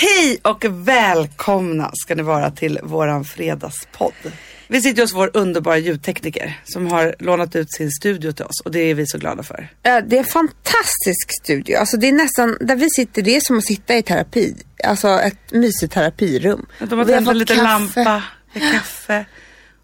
[0.00, 4.32] Hej och välkomna ska ni vara till våran fredagspodd.
[4.68, 8.70] Vi sitter hos vår underbara ljudtekniker som har lånat ut sin studio till oss och
[8.70, 9.68] det är vi så glada för.
[9.82, 11.76] Ja, det är en fantastisk studio.
[11.78, 14.56] Alltså det är nästan, där vi sitter, det är som att sitta i terapi.
[14.84, 16.66] Alltså ett mysigt terapirum.
[16.78, 18.22] De har tänt en liten lampa,
[18.52, 19.24] med kaffe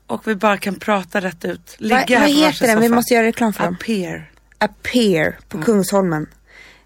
[0.06, 1.76] och vi bara kan prata rätt ut.
[1.78, 2.80] Ligga Vad, här vad heter den?
[2.80, 3.74] Vi måste göra reklam för dem.
[3.80, 4.30] Appear.
[4.58, 6.26] Appear på Kungsholmen.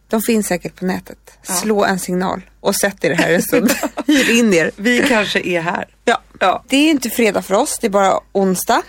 [0.08, 1.18] De finns säkert på nätet.
[1.42, 3.70] Slå en signal och sätt er här en stund.
[4.06, 4.70] Hyr in er.
[4.76, 5.86] Vi kanske är här.
[6.04, 6.22] Ja.
[6.40, 6.64] Ja.
[6.68, 8.82] Det är inte fredag för oss, det är bara onsdag.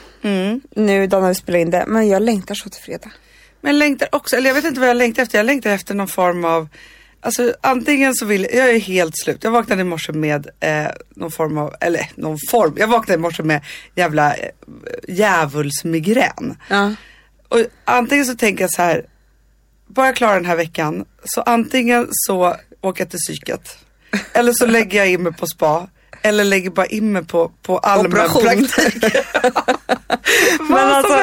[0.76, 1.86] Nu idag när vi spelar in det.
[1.88, 3.12] Men jag längtar så till fredag.
[3.62, 5.38] Men jag längtar också, eller jag vet inte vad jag längtar efter.
[5.38, 6.68] Jag längtar efter någon form av
[7.22, 9.44] Alltså antingen så vill jag är helt slut.
[9.44, 12.74] Jag vaknade i morse med eh, någon form av, eller någon form.
[12.78, 13.62] Jag vaknade i morse med
[13.96, 14.50] jävla eh,
[15.08, 16.58] djävulsmigrän.
[16.70, 16.94] Ja.
[17.48, 19.06] Och antingen så tänker jag så här,
[19.90, 23.78] bara jag klarar den här veckan, så antingen så åker jag till psyket,
[24.34, 25.88] eller så lägger jag in mig på spa,
[26.22, 29.04] eller lägger bara in mig på, på allmänpraktik.
[30.70, 31.18] Men alltså,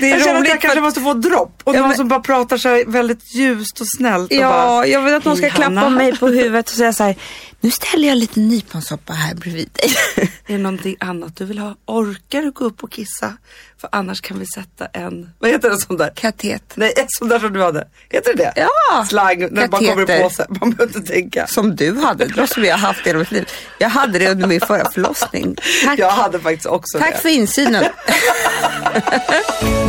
[0.00, 1.88] det är jag känner att roligt jag kanske för- måste få dropp och Ja, någon
[1.88, 4.30] men- som bara pratar så väldigt ljust och snällt.
[4.32, 6.76] och Ja, bara, jag vill att någon ska "Hej, klappa Hanna, mig på huvudet och
[6.76, 7.16] säga så här.
[7.60, 9.94] Nu ställer jag lite nyponsoppa här bredvid dig.
[10.46, 11.74] Är det någonting annat du vill ha?
[11.86, 13.32] Orkar du gå upp och kissa?
[13.80, 16.12] För annars kan vi sätta en, vad heter det sån där?
[16.16, 16.72] Katet.
[16.74, 17.88] Nej, en sån där som du hade.
[18.10, 18.52] Heter det det?
[18.56, 20.46] Ja, Slang, när bara kommer i påse.
[20.60, 21.46] Man behöver inte tänka.
[21.46, 23.48] Som du hade, det som jag har haft hela mitt liv.
[23.78, 25.56] Jag hade det under min förra förlossning.
[25.86, 27.18] Tack, Jag hade faktiskt också Tack det.
[27.18, 27.84] för insynen.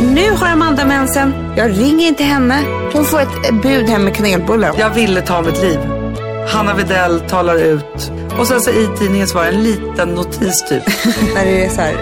[0.14, 1.54] nu har Amanda mensen.
[1.56, 2.62] Jag ringer inte henne.
[2.92, 4.74] Hon får ett bud hem med kanelbullar.
[4.78, 5.78] Jag ville ta mitt liv.
[6.48, 8.10] Hanna Videll talar ut.
[8.38, 10.82] Och sen så i tidningen så var det en liten notis typ.
[11.34, 11.94] När det är så här,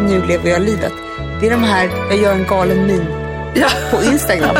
[0.00, 0.92] nu lever jag livet.
[1.40, 3.04] Det är de här, jag gör en galen min
[3.54, 3.68] Ja.
[3.90, 4.56] på Instagram.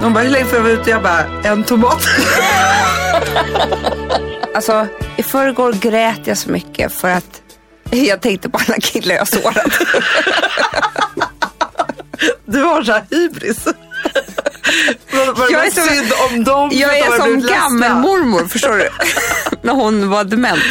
[0.00, 0.90] De bara, hur länge får jag vara ute?
[0.90, 2.02] Jag bara, en tomat.
[4.54, 7.42] Alltså, i förrgår grät jag så mycket för att
[7.90, 9.78] jag tänkte på alla killar jag sårat.
[12.46, 13.64] Du har så här hybris.
[15.12, 16.70] Var, Jag är som- om dem?
[16.72, 18.88] Jag är som gammelmormor, förstår du?
[19.62, 20.62] När hon var dement.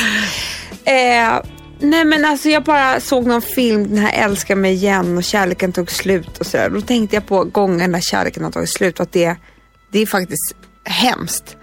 [0.86, 1.40] Eh,
[1.80, 5.74] nej men alltså jag bara såg någon film, den här Älska mig igen och kärleken
[5.74, 6.70] tog slut och sådär.
[6.70, 9.36] Då tänkte jag på gången när kärleken har tagit slut och att det,
[9.92, 11.58] det är faktiskt hemskt.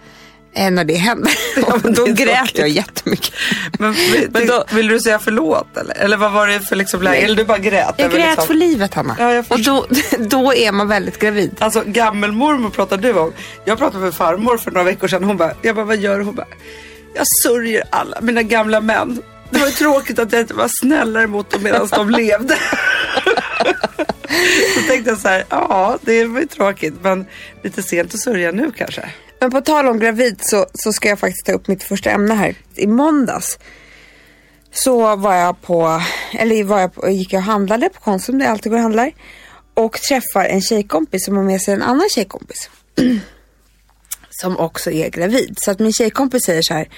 [0.57, 1.33] Eh, när det händer.
[1.57, 3.35] Ja, men då grät jag jättemycket.
[3.79, 3.95] Men,
[4.31, 5.95] Men då- vill du säga förlåt eller?
[5.95, 7.17] Eller vad var det för liksom läge?
[7.25, 7.95] Eller du bara grät?
[7.97, 9.17] Jag grät liksom- för livet Hanna.
[9.19, 9.87] Ja, jag och då,
[10.19, 11.57] då är man väldigt gravid.
[11.59, 13.33] Alltså gammelmormor pratar du om.
[13.65, 15.25] Jag pratade med farmor för några veckor sedan.
[15.25, 16.25] Hon bara, jag bara vad gör du?
[16.25, 16.47] Hon bara,
[17.15, 19.23] jag sörjer alla mina gamla män.
[19.51, 22.57] Det var ju tråkigt att jag inte var snällare mot dem medan de levde.
[24.75, 27.27] Så tänkte jag så här, ja det var ju tråkigt men
[27.63, 29.09] lite sent att sörja nu kanske.
[29.45, 32.35] Men på tal om gravid så, så ska jag faktiskt ta upp mitt första ämne
[32.35, 32.55] här.
[32.75, 33.59] I måndags
[34.73, 38.47] så var jag på, eller var jag på, gick jag och handlade på Konsum där
[38.47, 39.13] jag alltid går och handlar.
[39.75, 42.71] Och träffar en tjejkompis som har med sig en annan tjejkompis.
[44.31, 45.55] som också är gravid.
[45.57, 46.89] Så att min tjejkompis säger så här.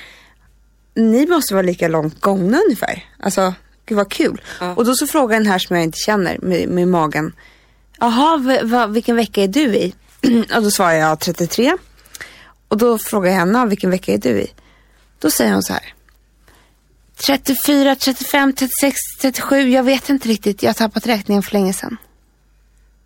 [0.95, 3.05] Ni måste vara lika långt gångna ungefär.
[3.21, 3.55] Alltså,
[3.87, 4.43] gud vad kul.
[4.61, 4.75] Ja.
[4.75, 7.33] Och då så frågar den här som jag inte känner med, med magen.
[8.01, 9.95] Jaha, vilken vecka är du i?
[10.57, 11.77] och då svarar jag 33.
[12.69, 14.51] Och då frågar jag henne, vilken vecka är du i?
[15.19, 15.93] Då säger hon så här.
[17.27, 19.69] 34, 35, 36, 37.
[19.69, 20.63] Jag vet inte riktigt.
[20.63, 21.97] Jag har tappat räkningen för länge sedan.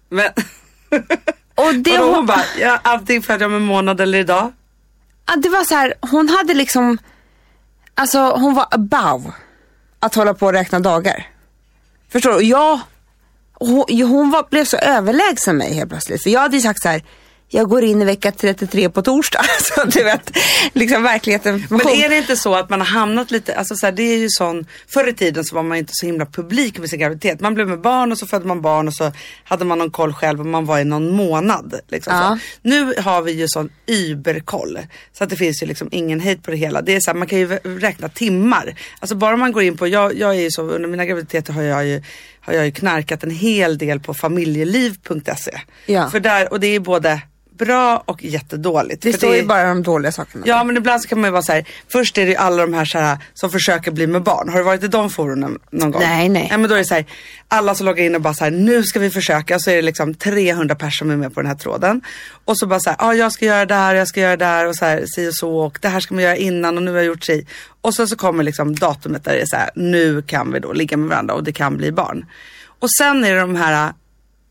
[0.08, 0.30] Men
[1.54, 4.52] Och det, och då hon, bara, ja, antingen födde jag om en månad eller idag.
[5.26, 6.98] ja, det var så här, hon hade liksom,
[7.94, 9.32] alltså hon var above
[10.00, 11.28] att hålla på och räkna dagar.
[12.08, 12.44] Förstår du?
[12.44, 12.80] Jag,
[13.54, 16.22] hon, hon var, blev så överlägsen mig helt plötsligt.
[16.22, 17.02] För jag hade ju sagt så här,
[17.52, 19.40] jag går in i vecka 33 på torsdag.
[19.62, 20.36] Så du vet,
[20.72, 21.66] liksom verkligheten.
[21.70, 24.18] Men är det inte så att man har hamnat lite, alltså så här, det är
[24.18, 27.40] ju sån, förr i tiden så var man inte så himla publik med sin graviditet.
[27.40, 29.12] Man blev med barn och så födde man barn och så
[29.44, 31.74] hade man någon koll själv och man var i någon månad.
[31.88, 32.38] Liksom Ja.
[32.42, 32.68] så.
[32.68, 34.78] Nu har vi ju sån überkoll.
[35.12, 36.82] Så att det finns ju liksom ingen hejt på det hela.
[36.82, 38.74] Det är så här, man kan ju räkna timmar.
[39.00, 41.62] Alltså bara man går in på, jag, jag är ju så, under mina graviditeter har
[41.62, 42.02] jag ju,
[42.40, 45.60] har jag ju knarkat en hel del på familjeliv.se.
[45.86, 46.10] Ja.
[46.10, 47.20] För där, och det är både
[47.64, 49.02] bra och jättedåligt.
[49.02, 50.44] det För står är- ju bara de dåliga sakerna.
[50.46, 51.64] Ja men ibland så kan man ju vara så här.
[51.92, 54.48] först är det ju alla de här, så här som försöker bli med barn.
[54.48, 56.02] Har du varit i de forumen någon gång?
[56.02, 56.46] Nej, nej.
[56.50, 57.04] nej men då är det så här,
[57.48, 59.58] alla som loggar in och bara så här, nu ska vi försöka.
[59.58, 62.00] Så är det liksom 300 personer som är med på den här tråden.
[62.44, 64.36] Och så bara så här, ja ah, jag ska göra det här, jag ska göra
[64.36, 66.76] det här och så här, si och så och det här ska man göra innan
[66.76, 67.46] och nu har jag gjort si.
[67.80, 70.72] Och sen så kommer liksom datumet där det är så här, nu kan vi då
[70.72, 72.26] ligga med varandra och det kan bli barn.
[72.80, 73.92] Och sen är det de här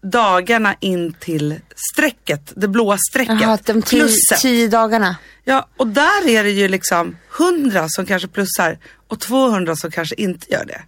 [0.02, 1.60] dagarna in till
[1.94, 3.42] strecket, det blåa strecket.
[3.42, 4.40] Jaha, de tio, plusset.
[4.40, 5.16] tio dagarna.
[5.44, 10.16] Ja, och där är det ju liksom 100 som kanske plussar och 200 som kanske
[10.16, 10.82] inte gör det.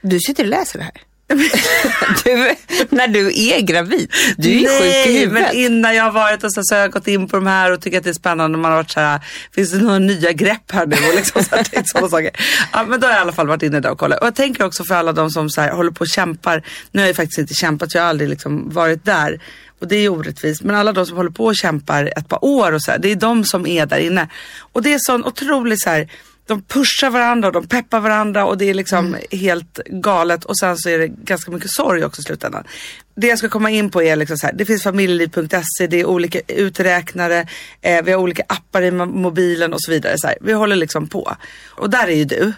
[0.00, 1.02] Du sitter och läser det här.
[2.24, 2.54] Du,
[2.88, 4.12] när du är gravid.
[4.36, 5.42] Du är ju sjuk i Nej, huvudet.
[5.42, 7.72] men innan jag har varit och så, så har jag gått in på de här
[7.72, 8.58] och tycker att det är spännande.
[8.58, 9.20] Man har varit så här,
[9.54, 10.96] finns det några nya grepp här nu?
[11.08, 12.30] Och liksom så här, tänkt sådana saker.
[12.72, 14.20] Ja, men då har jag i alla fall varit inne där och kollat.
[14.20, 16.62] Och jag tänker också för alla de som så här, håller på och kämpar.
[16.90, 19.40] Nu har jag faktiskt inte kämpat, jag har aldrig liksom varit där.
[19.80, 20.62] Och det är orättvist.
[20.62, 23.12] Men alla de som håller på och kämpar ett par år och så här, det
[23.12, 24.28] är de som är där inne.
[24.72, 26.08] Och det är sån otrolig så här,
[26.54, 30.44] de pushar varandra och de peppar varandra och det är liksom helt galet.
[30.44, 32.64] Och sen så är det ganska mycket sorg också i slutändan.
[33.16, 36.04] Det jag ska komma in på är liksom så här, det finns familjeliv.se, det är
[36.06, 37.46] olika uträknare,
[37.80, 40.14] eh, vi har olika appar i mo- mobilen och så vidare.
[40.18, 40.36] Så här.
[40.40, 41.36] Vi håller liksom på.
[41.70, 42.52] Och där är ju du.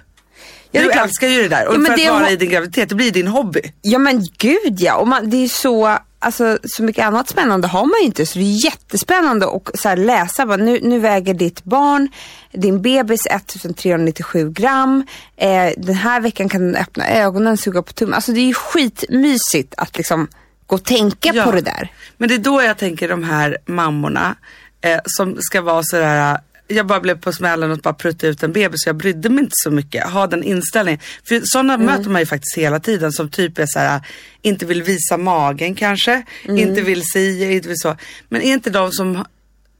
[0.70, 2.94] Ja, du älskar ju det där och Ja, för att vara i din graviditet, det
[2.94, 3.60] blir din hobby.
[3.82, 7.84] Ja men gud ja, och man, det är så, alltså, så mycket annat spännande har
[7.84, 10.46] man ju inte så det är jättespännande att så här, läsa.
[10.46, 12.08] Bara, nu, nu väger ditt barn,
[12.52, 15.06] din bebis 1397 gram.
[15.36, 18.14] Eh, den här veckan kan den öppna ögonen, suga på tummen.
[18.14, 20.28] Alltså det är ju skitmysigt att liksom
[20.66, 21.44] gå och tänka Ja.
[21.44, 21.92] på det där.
[22.16, 24.34] Men det är då jag tänker de här mammorna
[24.80, 26.38] eh, som ska vara sådär
[26.68, 29.38] jag bara blev på smällen och bara prutta ut en bebis så jag brydde mig
[29.44, 30.04] inte så mycket.
[30.10, 31.00] Ha den inställningen.
[31.24, 34.00] För sådana möter man ju faktiskt hela tiden som typ är såhär,
[34.42, 37.96] inte vill visa magen kanske, inte vill säga, inte vill så.
[38.28, 39.24] Men är inte de som,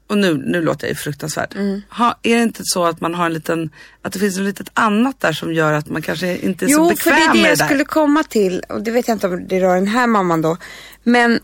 [0.07, 1.55] och nu, nu låter jag ju fruktansvärd.
[1.89, 3.69] Ha, är det inte så att man har en liten,
[4.01, 6.73] att det finns ett litet annat där som gör att man kanske inte är så
[6.73, 7.65] Jo, bekväm för det är det med jag det där?
[7.65, 8.63] skulle komma till.
[8.69, 10.57] Och det vet jag inte om det rör den här mamman då.
[11.03, 11.39] Men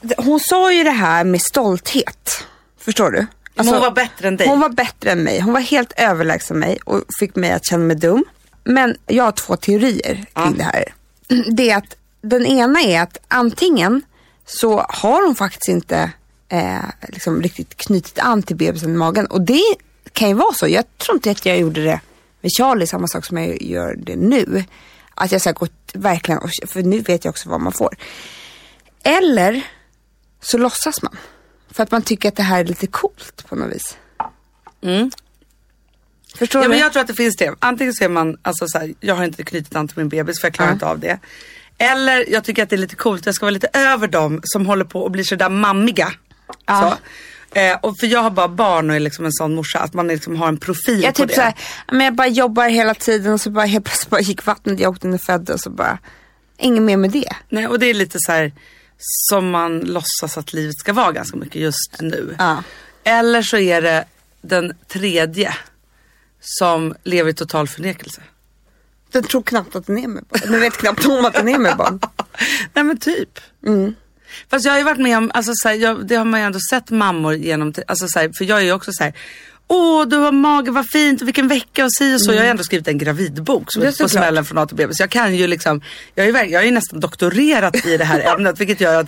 [0.00, 2.44] d- hon sa ju det här med stolthet.
[2.80, 3.26] Förstår du?
[3.56, 4.46] Alltså, hon var bättre än dig.
[4.48, 5.40] Hon var bättre än mig.
[5.40, 8.24] Hon var helt överlägsen mig och fick mig att känna mig dum.
[8.64, 10.52] Men jag har två teorier kring Ja.
[10.56, 10.84] det här.
[11.56, 14.02] Det är att den ena är att antingen
[14.46, 16.10] så har hon faktiskt inte
[16.48, 19.26] eh, liksom riktigt knutit an till bebisen i magen.
[19.26, 19.62] Och det
[20.12, 20.68] kan ju vara så.
[20.68, 22.00] Jag tror inte att jag gjorde det
[22.40, 24.64] med Charlie, samma sak som jag gör det nu.
[25.14, 27.96] Att jag ska gått verkligen, och- för nu vet jag också vad man får.
[29.02, 29.62] Eller
[30.40, 31.16] så låtsas man.
[31.72, 33.96] För att man tycker att det här är lite coolt på något vis.
[36.36, 36.68] Förstår Ja, du?
[36.68, 37.54] men jag tror att det finns det.
[37.58, 40.40] Antingen så är man, alltså så här, jag har inte knutit an till min bebis
[40.40, 40.72] för jag klarar Ja.
[40.74, 41.18] inte av det.
[41.78, 44.66] Eller jag tycker att det är lite coolt, jag ska vara lite över dem som
[44.66, 46.12] håller på och blir sådär mammiga.
[46.66, 46.96] Ja.
[47.52, 47.58] Så.
[47.58, 50.08] Eh, och för jag har bara barn och är liksom en sån morsa, att man
[50.08, 51.34] liksom har en profil Jag på typ det.
[51.34, 51.54] såhär,
[51.92, 54.90] men jag bara jobbar hela tiden och så bara helt plötsligt bara gick vattnet, jag
[54.90, 55.98] åkte in och födde och så bara,
[56.58, 57.32] inget mer med det.
[57.48, 58.52] Nej, och det är lite så här
[59.04, 62.36] som man låtsas att livet ska vara ganska mycket just nu.
[62.38, 62.62] Ja.
[63.04, 64.04] Eller så är det
[64.40, 65.54] den tredje
[66.40, 68.22] som lever i total förnekelse.
[69.10, 70.40] Den tror knappt att den är med barn.
[70.50, 72.00] Den vet knappt om att den är med barn.
[72.72, 73.40] Nej men typ.
[74.50, 76.46] Fast jag har ju varit med om, alltså, så här, jag, det har man ju
[76.46, 79.12] ändå sett mammor genom, alltså, så här, för jag är ju också så här.
[79.74, 82.32] Åh, du har mage, vad fint, och vilken vecka och si och så.
[82.32, 84.86] Jag har ändå skrivit en gravidbok som Det är på smällen från A till B.
[84.90, 85.80] Så jag kan ju liksom,
[86.14, 88.60] jag är, jag är nästan doktorerat i det här ämnet.
[88.60, 89.06] Vilket gör att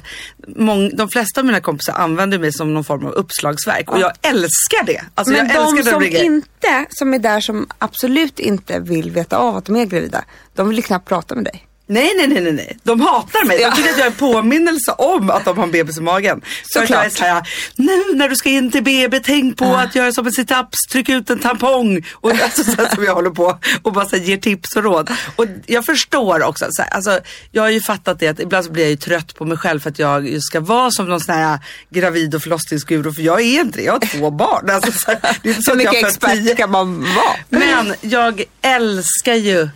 [0.57, 3.91] mång, de flesta av mina kompisar använder mig som någon form av uppslagsverk.
[3.91, 5.01] Och jag älskar det.
[5.15, 6.25] Alltså, Men jag de det som rubriker.
[6.25, 10.25] inte, som är där som absolut inte vill veta av att de är gravida,
[10.55, 11.67] de vill knappt prata med dig.
[11.87, 12.79] Nej, nej, nej, nej.
[12.83, 13.59] De hatar mig.
[13.59, 16.41] De tycker att jag är en påminnelse om att de har en bebis i magen.
[16.63, 16.91] Så Såklart.
[16.91, 20.13] jag är så här, nu när du ska in till BB, tänk på att göra
[20.13, 22.07] som en sit-ups, tryck ut en tampong.
[22.13, 25.11] Och alltså, så som jag håller på och bara så här, ger tips och råd.
[25.37, 27.21] Och jag förstår också, så här, alltså,
[27.53, 29.81] jag har ju fattat det att ibland så blir jag ju trött på mig själv
[29.81, 31.59] för att jag ska vara som någon sån här
[31.91, 33.13] gravid och förlossningsguru.
[33.13, 34.71] För jag är inte det, jag har två barn.
[34.71, 36.41] Alltså, så här, det är så mycket fött tio.
[36.41, 37.37] expert kan man vara.
[37.49, 39.69] Men jag älskar ju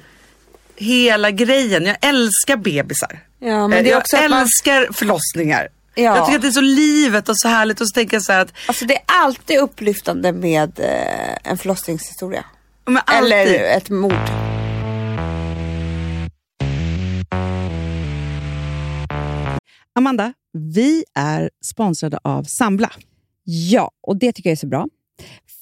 [0.81, 1.87] hela grejen.
[1.87, 3.21] Jag älskar bebisar.
[3.39, 5.69] Ja, men Eh, det är jag också man- älskar förlossningar.
[5.95, 6.03] Ja.
[6.17, 8.33] Jag tycker att det är så livet och så härligt och så tänker jag så
[8.33, 12.45] här att Alltså det är alltid upplyftande med eh, en förlossningshistoria.
[13.19, 14.31] Eller ett mord.
[19.95, 22.93] Amanda, vi är sponsrade av Sambla.
[23.45, 24.87] Ja, och det tycker jag är så bra.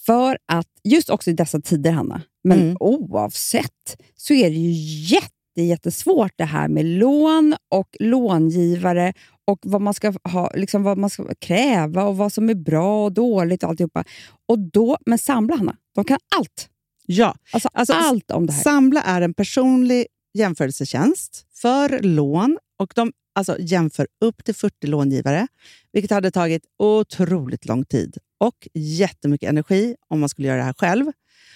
[0.06, 2.76] För att just också i dessa tider, Hanna, men Mm.
[2.80, 4.70] oavsett, så är det ju
[5.14, 9.12] jätte, jättesvårt det här med lån och långivare
[9.44, 13.04] och vad man ska ha, liksom vad man ska kräva och vad som är bra
[13.04, 14.04] och dåligt och alltihopa.
[14.48, 16.68] Och då, men Sambla, Hanna, de kan allt.
[17.06, 18.62] Ja, Alltså, Alltså, allt om det här.
[18.62, 25.46] Sambla är en personlig jämförelsetjänst för lån och de alltså, jämför upp till 40 långivare,
[25.92, 30.74] vilket hade tagit otroligt lång tid och jättemycket energi om man skulle göra det här
[30.78, 31.06] själv.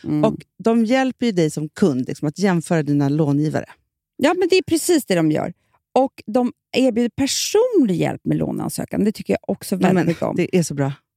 [0.04, 0.24] Mm.
[0.24, 3.64] Och De hjälper ju dig som kund liksom, att jämföra dina långivare.
[4.16, 5.52] Ja, men det är precis det de gör.
[5.94, 9.04] Och de erbjuder personlig hjälp med låneansökan.
[9.04, 10.36] Det tycker jag också väldigt mycket om.
[10.36, 10.92] Det är så bra.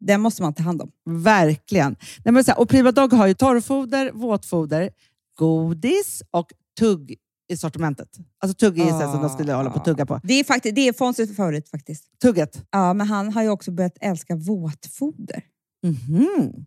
[0.00, 0.90] den måste man ta hand om.
[1.04, 1.96] verkligen.
[2.24, 4.90] Nej, men så här, och Prima Dog har ju torrfoder, våtfoder,
[5.38, 7.16] godis och tugg
[7.52, 8.08] i sortimentet.
[8.38, 10.20] Alltså tugg är ju så här som de skulle hålla på att tugga på.
[10.22, 12.04] Det är, faktiskt, det är Fonzies favorit faktiskt.
[12.22, 12.66] Tugget.
[12.70, 15.42] Ja, men han har ju också börjat älska våtfoder.
[15.82, 16.66] Det Han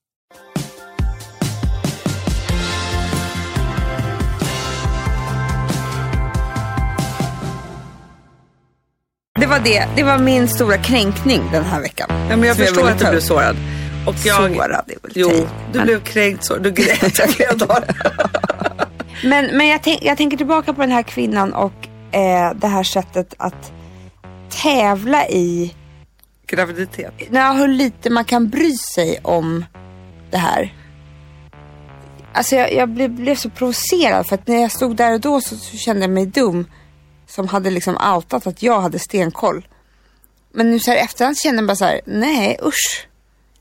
[9.41, 9.87] Det var det.
[9.95, 12.07] Det var min stora kränkning den här veckan.
[12.09, 13.55] Ja, men jag förstår ville att du blev sårad.
[14.07, 15.29] Och jag, Sårad är väl Jo,
[15.71, 16.57] du Men- blev kränkt så.
[16.57, 17.19] Du grät.
[17.19, 17.93] Jag grät av det.
[19.23, 22.83] Men, men jag, tänk, jag tänker tillbaka på den här kvinnan och eh, det här
[22.83, 23.71] sättet att
[24.49, 25.75] tävla i
[26.47, 27.13] Graviditet.
[27.29, 29.65] när hur lite man kan bry sig om
[30.31, 30.73] det här.
[32.33, 35.41] Alltså jag, jag blev, blev så provocerad för att när jag stod där och då
[35.41, 36.65] så, så kände jag mig dum.
[37.31, 39.67] Som hade liksom outat att jag hade stenkoll.
[40.53, 43.07] Men nu så här efterhand känner jag bara så här, nej usch.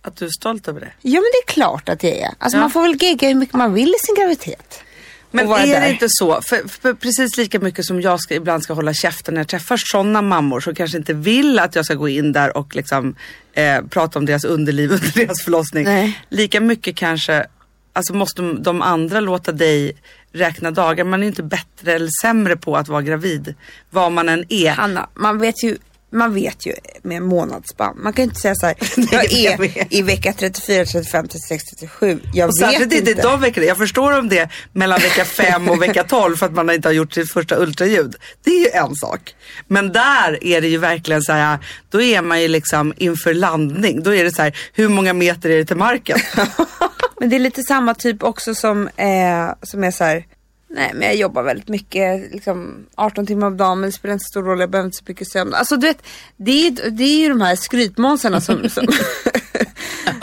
[0.03, 0.93] Att du är stolt över det.
[1.03, 2.31] Ja men det är klart att jag är.
[2.39, 2.61] Alltså Ja.
[2.61, 4.83] man får väl gegga hur mycket man vill i sin graviditet.
[5.31, 5.81] Men är där.
[5.81, 9.35] det inte så, för, för precis lika mycket som jag ska, ibland ska hålla käften
[9.35, 12.57] när jag träffar sådana mammor som kanske inte vill att jag ska gå in där
[12.57, 13.15] och liksom,
[13.53, 15.85] eh, prata om deras underliv under deras förlossning.
[15.85, 16.21] Nej.
[16.29, 17.47] Lika mycket kanske
[17.93, 19.97] alltså måste de, andra låta dig
[20.33, 21.05] räkna dagar.
[21.05, 23.55] Man är inte bättre eller sämre på att vara gravid,
[23.91, 24.71] vad man än är.
[24.71, 25.79] Hanna, man vet ju
[26.13, 27.97] man vet ju med månadsspann.
[28.03, 28.77] Man kan ju inte säga så här,
[29.13, 32.21] jag är i vecka 34, 35, 36, 37.
[32.35, 33.15] Jag Och vet inte inte.
[33.23, 33.67] de veckorna.
[33.67, 36.93] Jag förstår om det mellan vecka 5 och vecka 12 för att man inte har
[36.93, 38.15] gjort sitt första ultraljud.
[38.45, 39.35] Det är ju en sak.
[39.69, 44.03] Men där är det ju verkligen så här, då är man ju liksom inför landning.
[44.03, 46.19] Då är det så här, hur många meter är det till marken?
[47.21, 50.25] Men det är lite samma typ också som, eh, som är så här.
[50.73, 54.25] Nej men jag jobbar väldigt mycket, liksom 18 timmar om dagen men det spelar inte
[54.25, 55.55] så stor roll, jag behöver inte så mycket sömn.
[55.55, 56.03] Alltså du vet,
[56.37, 58.87] det är, det är ju de här skrytmånsarna som, som,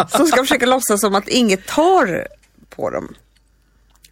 [0.09, 2.27] som ska försöka låtsas som att inget tar
[2.69, 3.15] på dem.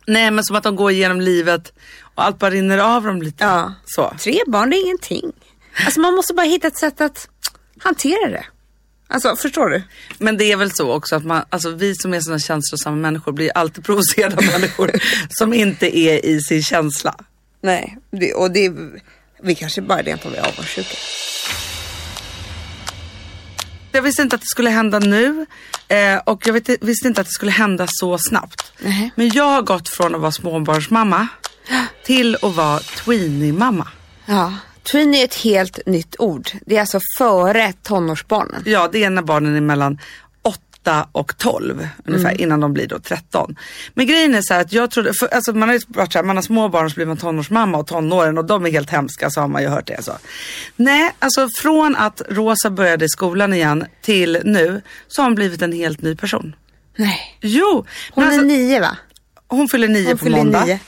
[0.07, 3.43] Nej men som att de går igenom livet och allt bara rinner av dem lite.
[3.43, 3.73] Ja.
[3.85, 4.13] Så.
[4.19, 5.31] Tre barn det är ingenting.
[5.85, 7.29] Alltså man måste bara hitta ett sätt att
[7.79, 8.45] hantera det.
[9.07, 9.83] Alltså förstår du?
[10.17, 13.31] Men det är väl så också att man, alltså vi som är sådana känslosamma människor
[13.31, 14.91] blir alltid provocerade av människor
[15.29, 17.15] som inte är i sin känsla.
[17.62, 18.71] Nej, det, och det,
[19.41, 20.97] vi kanske bara rent av är avundsjuka.
[23.91, 25.45] Jag visste inte att det skulle hända nu
[25.88, 28.71] eh, och jag vet, visste inte att det skulle hända så snabbt.
[28.79, 29.12] Nej.
[29.15, 31.27] Men jag har gått från att vara småbarnsmamma
[32.05, 33.88] till att vara tweenie-mamma.
[34.25, 34.53] Ja,
[34.91, 36.49] tween är ett helt nytt ord.
[36.65, 38.63] Det är alltså före tonårsbarnen.
[38.65, 39.99] Ja, det är när barnen är mellan
[40.43, 42.41] 8 och 12 ungefär Mm.
[42.41, 43.55] innan de blir då 13.
[43.93, 46.17] Men grejen är så här att jag trodde, för, alltså man har ju varit så
[46.19, 48.89] här, man har små barn så blir man tonårsmamma och tonåren och de är helt
[48.89, 50.03] hemska så har man ju hört det.
[50.03, 50.11] Så.
[50.75, 55.61] Nej, alltså från att Rosa började i skolan igen till nu så har hon blivit
[55.61, 56.55] en helt ny person.
[56.97, 57.37] Nej.
[57.41, 58.97] Jo, Hon är alltså, nio va?
[59.47, 60.65] hon fyller nio Hon på fyller måndag.
[60.65, 60.79] nio.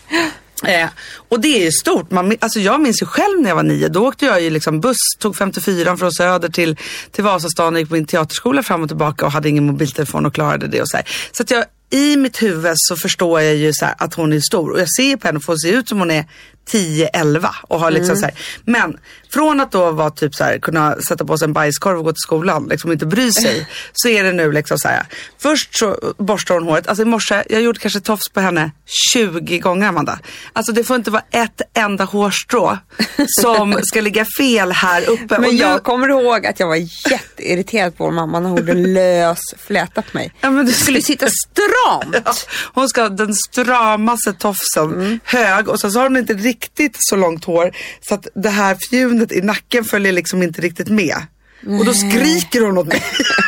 [0.64, 0.90] Eh,
[1.30, 2.12] och det är ju stort.
[2.12, 3.88] Man, alltså jag minns ju själv när jag var nio.
[3.88, 6.78] Då åkte jag ju liksom buss, tog 54 från Söder till,
[7.12, 10.34] till Vasastan och gick på min teaterskola fram och tillbaka och hade ingen mobiltelefon och
[10.34, 11.06] klarade det och så här.
[11.32, 14.40] Så att jag, i mitt huvud så förstår jag ju så här att hon är
[14.40, 16.26] stor och jag ser på henne för får se ut som hon är
[16.72, 18.34] 10-11 och har liksom så här.
[18.66, 18.98] Men
[19.34, 22.12] från att då vara typ så här, kunna sätta på sig en bajskorv och gå
[22.12, 25.04] till skolan, liksom inte bry sig, så är det nu liksom så här.
[25.42, 28.72] Först så borstar hon håret, alltså i morse, jag gjorde kanske tofs på henne
[29.14, 30.20] 20 gånger Amanda.
[30.54, 32.78] Alltså det får inte vara ett enda hårstrå
[33.28, 35.40] som ska ligga fel här uppe.
[35.40, 38.74] Men nu- jag kommer ihåg att jag var jätteirriterad på vår mamma när hon hade
[38.94, 40.34] lös flätat mig.
[40.42, 42.16] Ja, men du- skulle sitta stramt.
[42.26, 42.34] Ja,
[42.74, 46.57] hon ska ha den stramaste tofsen, hög och sen så har hon inte riktigt
[47.00, 47.72] så långt hår
[48.02, 51.18] så att det här fjunet i nacken följer liksom inte riktigt med.
[51.66, 53.04] Och då skriker hon åt mig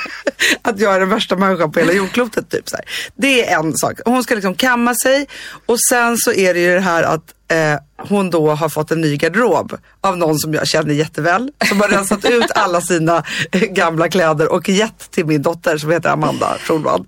[0.62, 2.50] att jag är den värsta människan på hela jordklotet.
[2.50, 2.86] Typ så här.
[3.16, 4.00] Det är en sak.
[4.06, 5.28] Hon ska liksom kamma sig
[5.66, 9.02] och sen så är det ju det här att eh, hon då har fått en
[9.02, 11.52] ny garderob av någon som jag känner jätteväl.
[11.70, 15.92] Som har rensat ut alla sina eh, gamla kläder och gett till min dotter som
[15.92, 17.08] heter Amanda Schulman.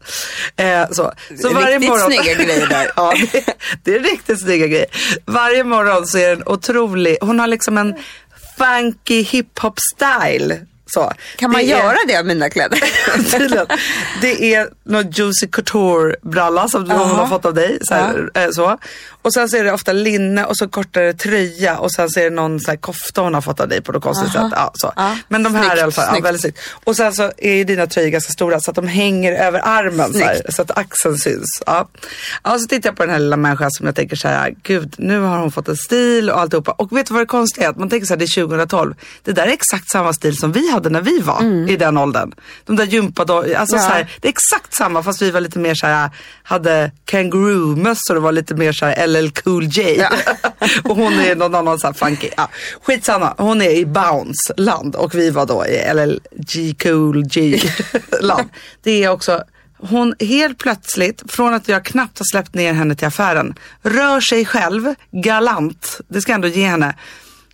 [0.56, 1.12] Eh, så.
[1.42, 2.12] så varje Riktigt morgon...
[2.12, 2.92] snygga grejer där.
[2.96, 3.46] ja, det,
[3.84, 4.88] det är riktigt snygga grejer.
[5.26, 7.96] Varje morgon så är det en otrolig, hon har liksom en
[8.58, 10.60] funky hiphop style.
[10.94, 11.12] Så.
[11.36, 12.80] Kan man Det är- göra det av mina kläder?
[14.22, 17.06] Det är någon Juicy Couture bralla som hon Jaha.
[17.14, 17.78] har fått av dig.
[17.82, 18.78] Så, här, eh, så.
[19.24, 22.24] Och sen så är det ofta linne och så kortare tröja och sen så är
[22.24, 24.50] det någon så här kofta hon har fått av dig på något konstigt Aha.
[24.50, 24.54] sätt.
[24.58, 24.94] Ja, så.
[24.96, 25.18] Ja.
[25.28, 26.26] Men de här Snyggt, i alla fall, ja, snyggt.
[26.26, 26.60] väldigt snyggt.
[26.84, 30.14] Och sen så är ju dina tröjor ganska stora så att de hänger över armen
[30.14, 31.64] så, här, så att axeln syns.
[31.66, 31.90] Ja.
[32.44, 34.96] Ja, så tittar jag på den här lilla människan som jag tänker så här, gud
[34.98, 36.72] nu har hon fått en stil och alltihopa.
[36.72, 37.70] Och vet du vad det konstiga är?
[37.72, 38.96] Att man tänker så här, det är 2012.
[39.24, 42.32] Det där är exakt samma stil som vi hade när vi var i den åldern.
[42.66, 43.82] De där gympadojorna, alltså Ja.
[43.82, 46.10] så här, det är exakt samma fast vi var lite mer så här,
[46.44, 49.98] hade kangaroo-mössor och var lite mer så här LL Cool J.
[50.00, 50.10] Ja.
[50.84, 52.30] och hon är någon annan så här funky.
[52.38, 52.50] Ja.
[52.84, 57.62] Skitsamma, hon är i Bounce land och vi var då i LLG Cool J
[58.22, 58.50] land.
[58.84, 59.44] Det är också
[59.84, 64.46] hon helt plötsligt, från att jag knappt har släppt ner henne till affären, rör sig
[64.46, 66.96] själv galant, det ska jag ändå ge henne,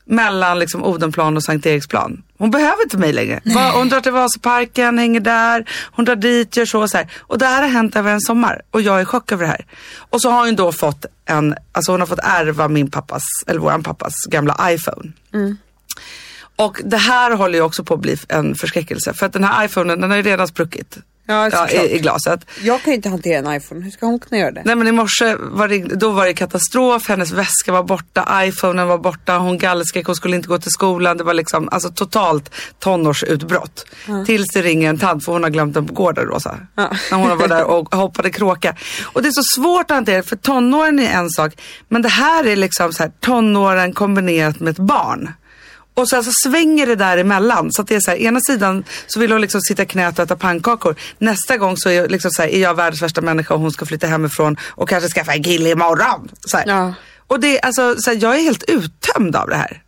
[0.07, 2.23] mellan liksom Odenplan och Sankt Eriksplan.
[2.37, 3.41] Hon behöver inte mig längre.
[3.45, 7.11] Va- Hon drar till Vasaparken, hänger där, hon drar dit, gör så och så här.
[7.19, 9.49] Och det här har hänt över en sommar och jag är i chock över det
[9.49, 9.65] här.
[10.09, 13.59] Och så har hon då fått en, alltså hon har fått ärva min pappas, eller
[13.59, 15.11] våran pappas gamla iPhone.
[16.55, 19.13] Och det här håller ju också på att bli en förskräckelse.
[19.13, 20.97] För att den här iPhonen, den har ju redan spruckit.
[21.27, 21.73] Ja, såklart.
[21.73, 22.45] i, i glaset.
[22.61, 23.83] Jag kan ju inte hantera en iPhone.
[23.83, 24.61] Hur ska hon kunna göra det?
[24.65, 28.87] Nej men i morse var det, då var det katastrof, hennes väska var borta, iPhonen
[28.87, 31.17] var borta, hon gallskrek, hon skulle inte gå till skolan.
[31.17, 33.85] Det var liksom alltså totalt tonårsutbrott.
[34.25, 36.57] Tills det ringer en tant för hon har glömt den på gården Rosa.
[36.75, 36.91] Ja.
[37.11, 38.75] När hon var där och hoppade kråka.
[39.03, 41.53] Och det är så svårt att hantera för tonåren är en sak.
[41.87, 45.31] Men det här är liksom så här tonåren kombinerat med ett barn.
[45.97, 47.71] Och sen så svänger det däremellan.
[47.71, 50.19] Så att det är så här, ena sidan så vill hon liksom sitta i knät
[50.19, 50.95] och äta pannkakor.
[51.17, 53.71] Nästa gång så är, jag liksom så här, är jag världens värsta människa och hon
[53.71, 56.29] ska flytta hemifrån och kanske skaffa en kille imorgon.
[56.45, 56.59] Så.
[56.65, 56.93] Ja.
[57.27, 59.81] Och det, alltså, så här, jag är helt uttömd av det här.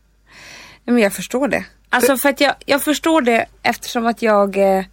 [0.86, 1.66] Men jag förstår det.
[1.90, 4.84] Alltså för att jag, jag förstår det eftersom att jag eh,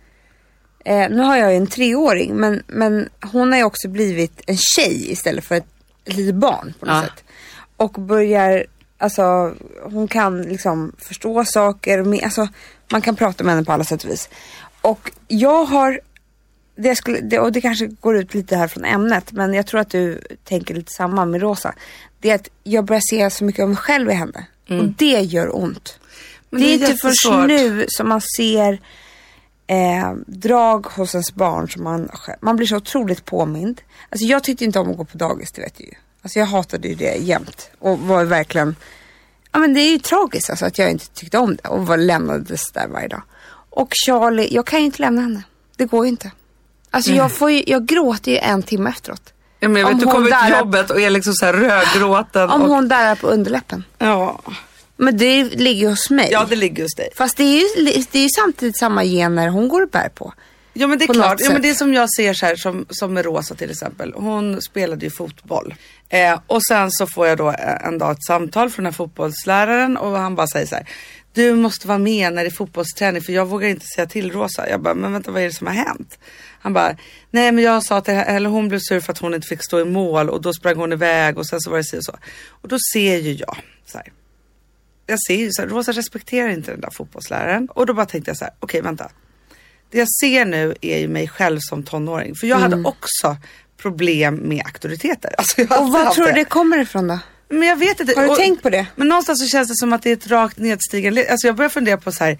[0.85, 4.57] eh, Nu har jag ju en treåring men, men hon har ju också blivit en
[4.57, 5.67] tjej istället för ett
[6.05, 7.03] litet barn på något Ja.
[7.03, 7.25] sätt.
[7.77, 8.67] Och börjar,
[8.99, 12.25] alltså hon kan liksom förstå saker.
[12.25, 12.49] Alltså,
[12.93, 14.29] man kan prata med henne på alla sätt och vis.
[14.81, 16.01] Och jag har
[16.77, 19.81] det skulle, det, och det kanske går ut lite här från ämnet, men jag tror
[19.81, 21.75] att du tänker lite samma med Rosa.
[22.21, 24.47] Det är att jag börjar se så mycket av mig själv i henne.
[24.69, 25.99] Och det gör ont.
[26.51, 27.11] Det är det är inte jättesvårt.
[27.11, 28.81] först nu som man ser
[29.67, 32.09] eh, drag hos ens barn som man,
[32.41, 33.81] man blir så otroligt påmind.
[34.11, 35.95] Alltså jag tyckte inte om att gå på dagis, det vet du ju.
[36.27, 38.77] Alltså jag hatade ju det jämt och var ju verkligen,
[39.53, 41.97] ja men det är ju tragiskt alltså att jag inte tyckte om det och var
[41.97, 43.23] lämnades där varje dag.
[43.71, 45.43] Och Charlie, jag kan ju inte lämna henne.
[45.77, 46.31] Det går ju inte.
[46.91, 49.33] Alltså jag får ju, jag gråter ju en timme efteråt.
[49.61, 52.51] Ja, men jag Om vet, du kommer till jobbet och är liksom så här rödgråten.
[52.51, 53.85] Om och, hon darrar på underläppen.
[53.99, 54.41] ja.
[54.97, 56.29] Men det ligger hos mig.
[56.33, 57.09] ja, det ligger hos dig.
[57.17, 60.33] Fast det är, ju, det är ju samtidigt samma gener hon går och bär på.
[60.79, 61.41] Ja men det är klart.
[61.41, 64.13] Ja, men det är som jag ser så här som, som med Rosa till exempel.
[64.17, 65.75] Hon spelade ju fotboll.
[66.09, 68.97] Eh, och sen så får jag då eh, en dag ett samtal från den här
[68.97, 70.89] fotbollsläraren och han bara säger så här.
[71.33, 74.69] Du måste vara med när det är fotbollsträning för jag vågar inte säga till Rosa.
[74.69, 76.19] Jag bara, men vänta vad är det som har hänt?
[76.61, 76.97] Han bara,
[77.31, 79.81] nej men jag sa henne, eller hon blev sur för att hon inte fick stå
[79.81, 82.17] i mål och då sprang hon iväg och sen så var det si och så.
[82.49, 84.13] Och då ser ju jag så här.
[85.07, 87.69] Jag ser ju så här, Rosa respekterar inte den där fotbollsläraren.
[87.71, 89.11] Och då bara tänkte jag så här, okej vänta.
[89.91, 92.35] Det jag ser nu är ju mig själv som tonåring.
[92.35, 93.37] För jag hade också
[93.77, 95.35] problem med auktoriteter.
[95.39, 97.19] Alltså Och haft tror du det kommer ifrån då?
[97.49, 98.13] Men jag vet inte.
[98.17, 98.87] Har du och, tänkt på det?
[98.97, 101.31] Men någonstans så känns det som att det är ett rakt nedstigande.
[101.31, 102.39] Alltså jag börjar fundera på så här.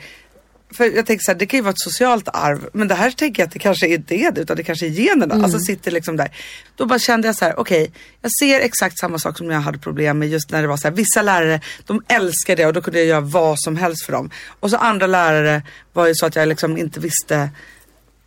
[0.71, 2.69] För jag tänker så här, det kan ju vara ett socialt arv.
[2.73, 4.33] Men det här tänker jag att det kanske är det.
[4.41, 5.35] Utan det kanske är generna.
[5.35, 5.45] Mm.
[5.45, 6.31] Alltså sitter liksom där.
[6.77, 7.93] Då bara kände jag så här, okej.
[8.23, 10.89] jag ser exakt samma sak som jag hade problem med just när det var så
[10.89, 10.95] här.
[10.95, 14.31] Vissa lärare, de älskade det och då kunde jag göra vad som helst för dem.
[14.61, 17.51] Och så andra lärare var ju så att jag liksom inte visste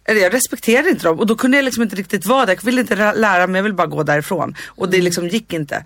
[0.05, 2.53] eller jag respekterade inte dem och då kunde jag liksom inte riktigt vara där.
[2.53, 4.55] Jag ville inte ra- lära mig, jag ville bara gå därifrån.
[4.65, 5.85] Och det liksom gick inte.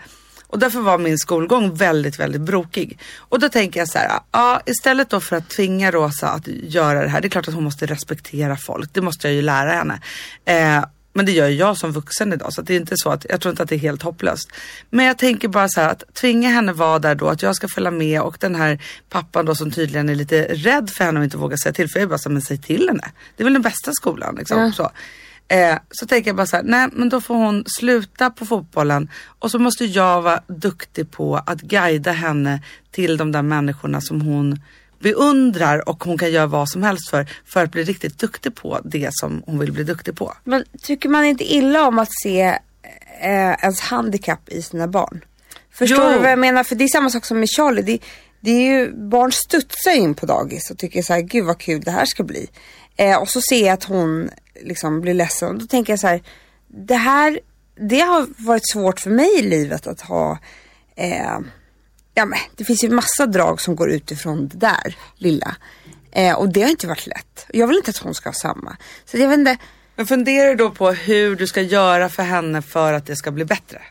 [0.53, 2.99] Och därför var min skolgång väldigt, väldigt brokig.
[3.17, 7.01] Och då tänker jag så här, ja istället då för att tvinga Rosa att göra
[7.01, 9.71] det här, det är klart att hon måste respektera folk, det måste jag ju lära
[9.71, 10.01] henne.
[10.45, 13.25] Eh, men det gör ju jag som vuxen idag så det är inte så att,
[13.29, 14.51] jag tror inte att det är helt hopplöst.
[14.89, 17.67] Men jag tänker bara så här att tvinga henne vara där då, att jag ska
[17.67, 21.23] följa med och den här pappan då som tydligen är lite rädd för henne och
[21.23, 21.89] inte vågar säga till.
[21.89, 23.11] För jag är bara så här, men säg till henne.
[23.35, 24.73] Det är väl den bästa skolan liksom.
[24.73, 24.91] Så.
[25.47, 29.09] Eh, så tänker jag bara så här, nej men då får hon sluta på fotbollen
[29.39, 34.21] och så måste jag vara duktig på att guida henne till de där människorna som
[34.21, 34.59] hon
[34.99, 38.79] beundrar och hon kan göra vad som helst för, för att bli riktigt duktig på
[38.83, 40.33] det som hon vill bli duktig på.
[40.43, 42.41] Men tycker man inte illa om att se
[43.21, 45.25] eh, ens handikapp i sina barn?
[45.71, 46.11] Förstår Jo.
[46.11, 46.63] du vad jag menar?
[46.63, 47.81] För det är samma sak som med Charlie.
[47.81, 47.99] Det,
[48.39, 51.81] det är ju, barn studsar in på dagis och tycker så här, gud vad kul
[51.81, 52.49] det här ska bli.
[52.95, 54.29] Eh, och så ser jag att hon
[54.63, 55.59] liksom blir ledsen.
[55.59, 56.23] Då tänker jag så här,
[56.67, 57.39] det här,
[57.75, 60.37] det har varit svårt för mig i livet att ha
[60.95, 61.39] eh,
[62.13, 65.55] ja, men, det finns ju massa drag som går utifrån det där lilla.
[66.11, 67.45] Eh, och det har inte varit lätt.
[67.53, 68.77] Jag vill inte att hon ska ha samma.
[69.05, 69.57] Så jag vet inte,
[69.95, 73.31] Men funderar du då på hur du ska göra för henne för att det ska
[73.31, 73.81] bli bättre?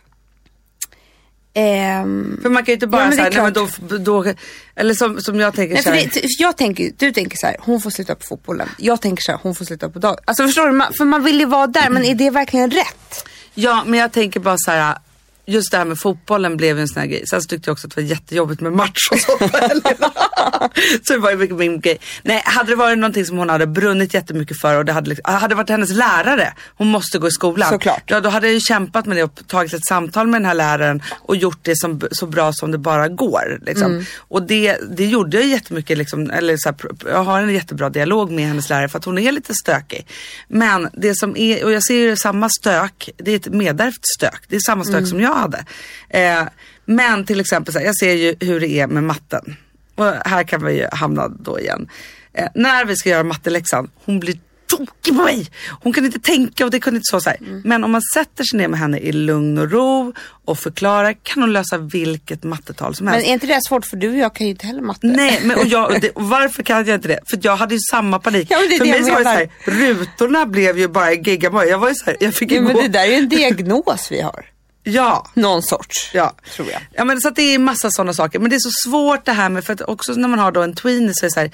[1.54, 4.34] Ehm, För man kan ju inte bara Ja, säga, nej men då, då,
[4.76, 7.56] eller som, som jag tänker Nej, så här, det, jag tänker, du tänker så här,
[7.60, 8.68] hon får sluta på fotbollen.
[8.78, 10.16] Jag tänker så här, hon får sluta på dag.
[10.24, 10.72] Alltså förstår du?
[10.72, 13.28] Man, för man vill ju vara där, men är det verkligen rätt?
[13.54, 14.96] Ja, men jag tänker bara så här.
[15.46, 17.26] Just det här med fotbollen blev en sån här grej.
[17.26, 20.12] Sen så tyckte jag också att det var jättejobbigt med match och helgerna.
[21.02, 21.98] Så det var ju mycket min grej.
[22.22, 25.34] Nej, hade det varit någonting som hon hade brunnit jättemycket för och det hade, liksom,
[25.34, 27.68] hade varit hennes lärare, hon måste gå i skolan.
[27.68, 28.02] Såklart.
[28.06, 30.54] Ja, då hade jag ju kämpat med det och tagit ett samtal med den här
[30.54, 33.58] läraren och gjort det som, så bra som det bara går.
[33.62, 34.04] Liksom.
[34.18, 38.30] Och det, det gjorde jag jättemycket, liksom, eller så här, jag har en jättebra dialog
[38.30, 40.06] med hennes lärare för att hon är lite stökig.
[40.48, 44.42] Men det som är, och jag ser ju samma stök, det är ett medärvt stök.
[44.48, 45.64] Det är samma stök som jag hade.
[46.08, 46.42] Eh,
[46.84, 49.56] men till exempel, så här, jag ser ju hur det är med matten.
[49.94, 51.88] Och här kan vi ju hamna då igen.
[52.34, 54.38] Eh, när vi ska göra matteläxan, hon blir
[54.76, 55.46] tokig på mig.
[55.82, 57.20] Hon kan inte tänka och det kunde inte så.
[57.20, 57.38] så här.
[57.64, 60.12] Men om man sätter sig ner med henne i lugn och ro
[60.44, 63.28] och förklarar kan hon lösa vilket mattetal som Men helst.
[63.28, 65.06] är inte det svårt för du och jag kan ju inte heller matte.
[65.06, 67.18] Nej, men och jag, och det, och varför kan jag inte det?
[67.30, 68.46] För jag hade ju samma panik.
[68.50, 71.24] Ja, men för mig så var det så här, rutorna blev ju bara en.
[71.68, 72.82] Jag var ju så här, jag fick ju Jo, men gå.
[72.82, 74.44] det där är ju en diagnos vi har.
[74.82, 75.30] Ja.
[75.34, 76.10] Någon sorts.
[76.14, 76.34] Ja.
[76.56, 76.80] Tror jag.
[76.92, 78.38] Ja men så att det är massa sådana saker.
[78.38, 80.62] Men det är så svårt det här med, för att också när man har då
[80.62, 81.50] en tweenie så är det så här,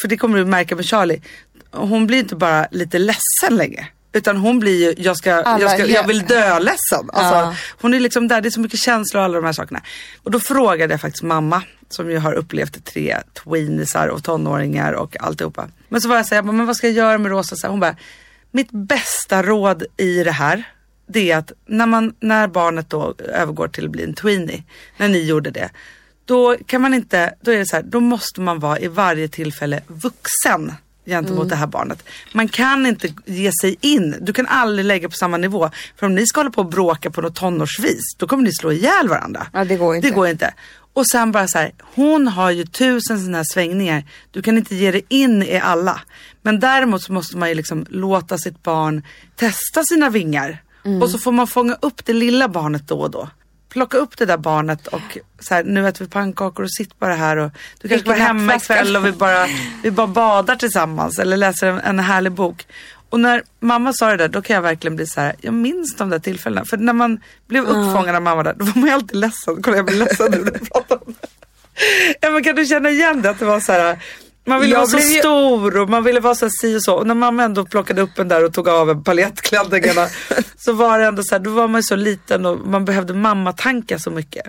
[0.00, 1.22] för det kommer du märka med Charlie,
[1.72, 3.86] hon blir inte bara lite ledsen längre.
[4.12, 7.10] Utan hon blir ju, jag, ska, Alla jag, ska, jag vill dö ledsen.
[7.12, 7.54] Alltså, Ja.
[7.80, 9.80] Hon är liksom där, det är så mycket känslor och alla de här sakerna.
[10.22, 15.16] Och då frågade jag faktiskt mamma, som ju har upplevt tre tweeniesar och tonåringar och
[15.20, 15.68] alltihopa.
[15.88, 17.56] Men så var jag såhär, men vad ska jag göra med Rosa?
[17.56, 17.96] Så här, hon bara,
[18.50, 20.64] mitt bästa råd i det här,
[21.06, 24.62] det är att när, man, när barnet då övergår till att bli en tweenie,
[24.96, 25.70] när ni gjorde det,
[26.24, 29.28] då kan man inte, då är det så här, då måste man vara i varje
[29.28, 30.72] tillfälle vuxen
[31.06, 32.04] gentemot det här barnet.
[32.32, 35.70] Man kan inte ge sig in, du kan aldrig lägga på samma nivå.
[35.96, 38.72] För om ni ska hålla på och bråka på något tonårsvis, då kommer ni slå
[38.72, 39.46] ihjäl varandra.
[39.52, 40.08] Ja, det går inte.
[40.08, 40.54] Det går inte.
[40.92, 44.04] Och sen bara så här, hon har ju tusen sådana här svängningar.
[44.30, 46.00] Du kan inte ge dig in i alla.
[46.42, 49.02] Men däremot så måste man ju liksom låta sitt barn
[49.36, 50.62] testa sina vingar.
[50.86, 51.02] Mm.
[51.02, 53.28] Och så får man fånga upp det lilla barnet då och då.
[53.68, 57.14] Plocka upp det där barnet och så här, nu äter vi pannkakor och sitt bara
[57.14, 59.46] här och du kanske går hemma ikväll och vi bara,
[59.82, 62.66] vi bara badar tillsammans eller läser en, en härlig bok.
[63.10, 65.96] Och när mamma sa det där då kan jag verkligen bli så här, jag minns
[65.96, 66.64] de där tillfällena.
[66.64, 69.62] För när man blev uppfångad av mamma där, då var man ju alltid ledsen.
[69.62, 71.28] Kolla jag blir ledsen nu när jag pratar om det.
[72.20, 73.30] Ja, men kan du känna igen det?
[73.30, 73.98] Att det var så här,
[74.46, 76.94] man ville Jag vara så ju- stor och man ville vara så si och så.
[76.94, 80.06] Och när mamma ändå plockade upp en där och tog av en paljettklänningarna
[80.58, 83.98] så var det ändå så här, då var man så liten och man behövde mammatanka
[83.98, 84.46] så mycket.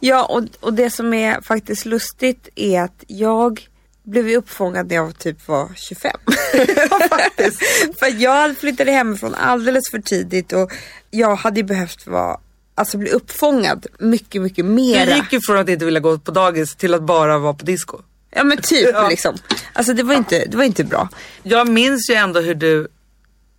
[0.00, 3.68] Ja, och, och det som är faktiskt lustigt är att jag
[4.04, 6.12] blev ju uppfångad när jag typ var 25.
[7.08, 7.58] faktiskt.
[7.98, 10.72] för jag flyttade hemifrån alldeles för tidigt och
[11.10, 12.36] jag hade ju behövt vara,
[12.74, 15.16] alltså bli uppfångad mycket, mycket Du mera.
[15.16, 17.98] gick ju från att inte vilja gå på dagis till att bara vara på disco.
[18.34, 19.08] Ja men typ Ja.
[19.08, 19.36] liksom.
[19.72, 21.08] Alltså det var inte, det var inte bra.
[21.42, 22.88] Jag minns ju ändå hur du,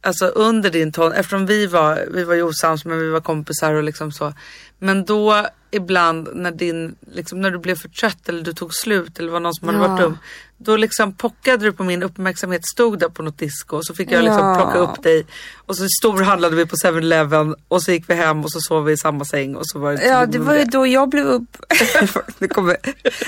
[0.02, 3.74] alltså under din ton, eftersom vi var, vi var ju osams men vi var kompisar
[3.74, 4.34] och liksom så.
[4.80, 9.20] Men då ibland när din, liksom när du blev för trött eller du tog slut
[9.20, 9.88] eller var någon som hade Ja.
[9.88, 10.18] varit dum.
[10.58, 14.12] Då liksom pockade du på min uppmärksamhet, stod där på något disco och så fick
[14.12, 14.56] jag liksom Ja.
[14.56, 15.26] plocka upp dig.
[15.66, 18.92] Och så storhandlade vi på 7-Eleven och så gick vi hem och så sov vi
[18.94, 21.58] i samma säng och så var det Ja det var ju då jag blev upp...
[22.38, 22.78] nu kommer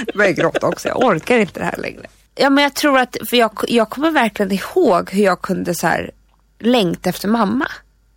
[0.05, 2.05] jag börjar gråta också, jag orkar inte det här längre.
[2.35, 5.87] Ja men jag tror att, för jag, jag kommer verkligen ihåg hur jag kunde så
[5.87, 6.11] här
[6.59, 7.67] längta efter mamma.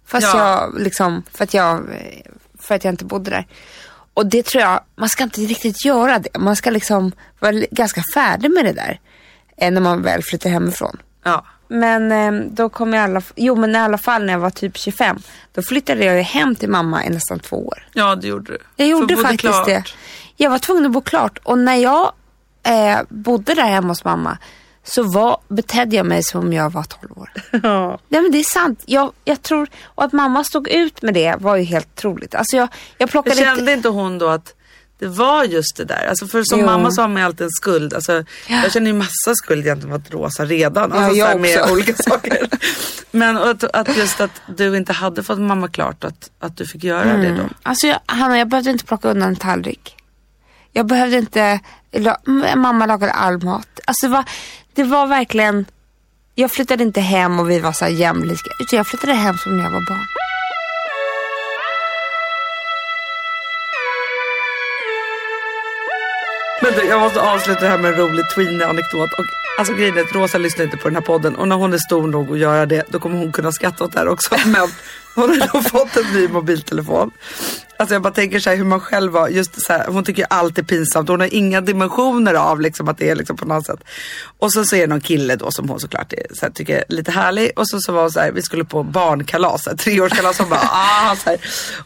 [0.07, 0.61] Fast Ja.
[0.73, 1.85] jag liksom, för att jag,
[2.59, 3.47] för att jag inte bodde där.
[4.19, 6.39] Och det tror jag, man ska inte riktigt göra det.
[6.39, 9.01] Man ska liksom vara ganska färdig med det där.
[9.57, 10.97] eh, När man väl flyttar hemifrån.
[11.25, 11.45] Ja.
[11.69, 14.77] Men eh, då kom jag alla, jo men i alla fall när jag var typ
[14.77, 15.19] 25.
[15.55, 17.87] Då flyttade jag hem till mamma i nästan två år.
[17.93, 18.59] ja det gjorde du.
[18.77, 19.67] Jag gjorde faktiskt klart.
[19.67, 19.85] det.
[20.37, 22.13] Jag var tvungen att bo klart och när jag
[22.63, 24.39] eh, bodde där hemma hos mamma
[24.91, 27.31] så var, betedde jag mig som om jag var 12 år.
[27.63, 27.99] Ja.
[28.09, 28.83] Nej men det är sant.
[28.87, 32.35] Jag, jag tror, och att mamma stod ut med det var ju helt otroligt.
[32.35, 33.73] Alltså jag, jag plockade Men kände inte...
[33.73, 34.55] inte hon då att
[34.99, 36.07] det var just det där?
[36.09, 36.67] Alltså för som Jo.
[36.67, 37.95] mamma så har man ju alltid en skuld.
[37.95, 40.93] Alltså, Jag känner ju massa skuld gentemot Rosa redan.
[40.93, 41.73] Alltså, Ja, jag med också.
[41.73, 42.49] olika saker.
[43.11, 46.85] Men att, att just att du inte hade fått mamma klart att, att du fick
[46.85, 47.43] göra det då.
[47.63, 49.97] Alltså jag, Hanna, jag behövde inte plocka undan en tallrik.
[50.73, 51.61] Jag behövde inte,
[51.93, 52.17] la,
[52.57, 53.81] mamma lagade all mat.
[53.85, 54.25] Alltså det var,
[54.79, 55.67] det var verkligen,
[56.35, 58.51] jag flyttade inte hem och vi var så här jämlika.
[58.61, 60.07] Utan jag flyttade hem som när jag var barn.
[66.63, 69.13] Vänta, jag måste avsluta det här med en rolig tween-anekdot.
[69.19, 69.27] Och,
[69.59, 71.79] alltså grejen är att Rosa lyssnar inte på den här podden och när hon är
[71.79, 74.37] stor nog att göra det då kommer hon kunna skratta åt det här också.
[74.47, 74.69] Men
[75.15, 77.11] hon har då fått en ny mobiltelefon.
[77.77, 80.27] Alltså jag bara tänker så här hur man själv var, just så här, hon tycker
[80.31, 81.09] allt är pinsamt.
[81.09, 83.81] Hon har inga dimensioner av liksom att det är liksom på något sätt.
[84.39, 86.77] Och så, så är det någon kille då som hon såklart är, så här, tycker
[86.77, 87.51] är lite härlig.
[87.57, 90.39] Och så, så var hon så här, vi skulle på barnkalas, så här, treårskalas.
[90.39, 91.39] Hon bara, ah, så här.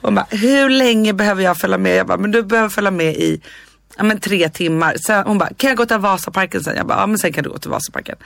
[0.03, 1.97] Hon bara, hur länge behöver jag följa med?
[1.97, 3.41] Jag bara, men du behöver följa med i
[3.97, 4.97] ja, men tre timmar.
[5.07, 6.77] Sen, hon bara, kan jag gå till Vasaparken sen?
[6.77, 8.17] Jag bara, ja men sen kan du gå till Vasaparken.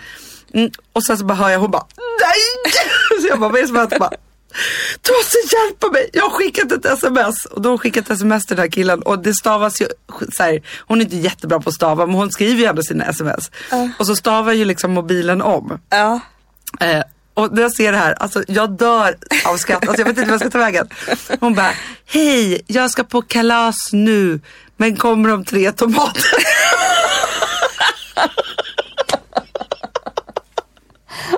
[0.54, 0.70] Mm.
[0.92, 2.72] Och sen så bara hör jag, hon bara, nej!
[3.20, 4.10] Så jag bara, vad är det som bara,
[5.02, 7.44] Du måste hjälpa mig, jag har skickat ett sms.
[7.44, 9.86] Och då har hon skickat ett sms till den här killen och det stavas ju,
[10.36, 13.04] så här, hon är inte jättebra på att stava men hon skriver ju ändå sina
[13.04, 13.50] sms.
[13.98, 15.80] Och så stavar ju liksom mobilen om.
[15.88, 16.20] Ja.
[16.80, 17.02] Eh,
[17.36, 19.88] och när jag ser det här, alltså jag dör av skratt.
[19.88, 20.88] Alltså jag vet inte vad jag ska ta vägen.
[21.40, 21.70] Hon bara,
[22.06, 24.40] hej, jag ska på kalas nu,
[24.76, 26.30] men kommer om tre tomater.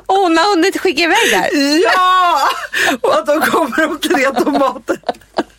[0.06, 1.48] Åh, hon har hunnit skicka iväg där.
[1.82, 2.48] ja!
[3.00, 5.00] Och att de kommer om tre tomater.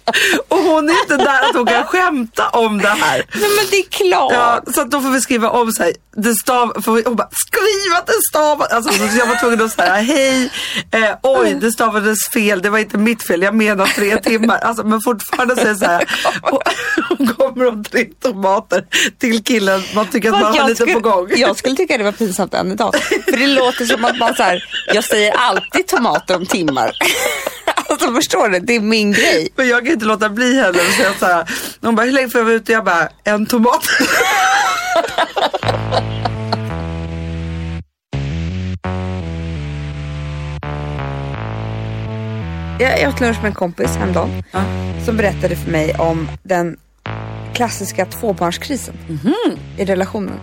[0.47, 3.25] Och hon är inte där att hon kan skämta om det här.
[3.33, 4.31] Nej men det är klart.
[4.33, 5.93] Ja, så då får vi skriva om sig.
[6.15, 8.71] Det stav, får vi, hon bara, skriv att det stavas.
[8.71, 10.49] Alltså, så jag var tvungen att säga, hej,
[10.91, 14.57] eh, oj, det stavades fel, det var inte mitt fel, jag menar tre timmar.
[14.57, 16.05] Alltså, men fortfarande säger så här,
[16.41, 16.61] och-
[17.17, 18.85] hon kommer om tre tomater
[19.19, 21.27] till killen, man tycker att man har lite skulle, på gång.
[21.35, 22.95] Jag skulle tycka det var pinsamt än idag.
[23.25, 26.91] För det låter som att man så här, jag säger alltid tomater om timmar.
[27.89, 29.49] Alltså förstår du, det är min grej.
[29.55, 31.49] Men jag kan inte låta bli heller att säga så här,
[31.81, 32.71] hon bara, hur länge får jag vara ute?
[32.71, 33.83] Jag bara, en tomat.
[42.79, 44.63] Jag, jag åt lunch med en kompis häromdagen Ja.
[45.05, 46.77] som berättade för mig om den
[47.53, 48.95] klassiska tvåbarnskrisen
[49.77, 50.39] i relationen.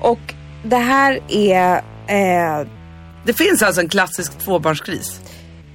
[0.00, 1.74] Och det här är...
[2.06, 2.66] Eh,
[3.24, 5.20] Det finns alltså en klassisk tvåbarnskris.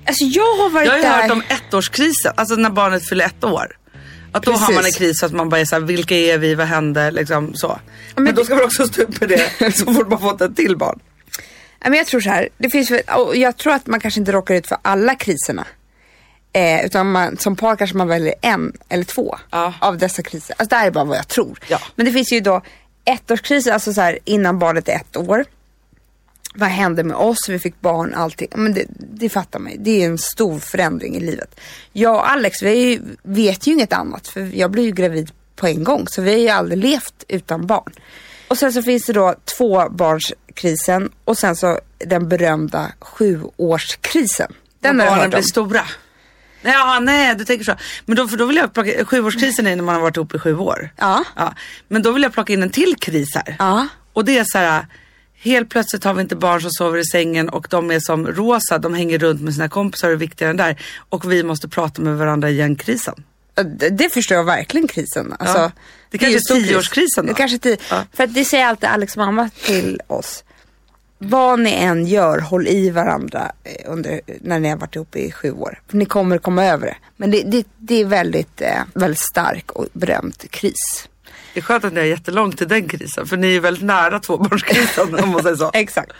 [0.07, 1.21] Alltså jag har varit Jag har ju där...
[1.21, 3.77] hört om ettårskrisen, alltså när barnet fyller ett år.
[4.31, 4.75] Att då har Precis.
[4.75, 7.53] man en kris så att man bara är såhär, vilka är vi, vad hände, liksom
[7.55, 7.79] så.
[8.15, 10.55] Men, Men då ska man också stå upp med det så fort man fått ett
[10.55, 10.99] till barn.
[11.83, 12.91] Men jag tror så här, det finns
[13.33, 15.65] jag tror att man kanske inte råkar ut för alla kriserna.
[16.53, 19.73] Eh, utan man, som par kanske man väljer en eller två Ja.
[19.79, 20.55] av dessa kriser.
[20.57, 21.59] Alltså det här är bara vad jag tror.
[21.67, 21.79] Ja.
[21.95, 22.61] Men det finns ju då
[23.05, 25.45] ettårskriser, alltså så här innan barnet är ett år.
[26.55, 27.49] Vad hände med oss?
[27.49, 28.47] Vi fick barn, allting.
[28.55, 29.77] Men det, det fattar man ju.
[29.77, 31.59] Det är en stor förändring i livet.
[31.93, 34.27] Jag och Alex, vi vet ju inget annat.
[34.27, 36.07] För jag blev ju gravid på en gång.
[36.07, 37.93] Så vi har ju aldrig levt utan barn.
[38.47, 44.53] Och sen så finns det då tvåbarnskrisen och sen så den berömda sjuårskrisen.
[44.79, 45.83] Den har barnen blir stora.
[46.61, 47.75] Ja, nej, du tänker så.
[48.05, 50.39] Men då, för då vill jag plocka, sjuårskrisen är när man har varit ihop i
[50.39, 50.89] sju år.
[50.97, 51.23] Ja.
[51.35, 51.53] ja.
[51.87, 53.55] Men då vill jag plocka in en till kris här.
[53.59, 53.87] Ja.
[54.13, 54.85] Och det är så här,
[55.45, 58.77] helt plötsligt har vi inte barn som sover i sängen och de är som rosa,
[58.77, 60.81] de hänger runt med sina kompisar och är viktigare än där.
[61.09, 63.23] Och vi måste prata med varandra igen krisen.
[63.55, 65.35] Det, det förstår jag verkligen krisen.
[65.39, 65.71] Alltså, Ja.
[66.09, 67.33] Det kanske ju är tioårskrisen då?
[67.33, 67.77] Det kanske är tio.
[67.89, 68.03] Ja.
[68.13, 70.43] För det säger alltid Alex mamma till oss.
[71.17, 75.31] Vad ni än gör, håll i varandra eh, under, när ni har varit ihop i
[75.31, 75.79] sju år.
[75.87, 76.95] För ni kommer komma över det.
[77.17, 81.07] Men det, det, det är väldigt, eh, väldigt stark och berömd kris.
[81.55, 84.19] Det är skönt att ni har jättelångt till den krisen, för ni är väldigt nära
[84.19, 85.71] tvåbarnskrisen om man säger så.
[85.73, 86.11] Exakt.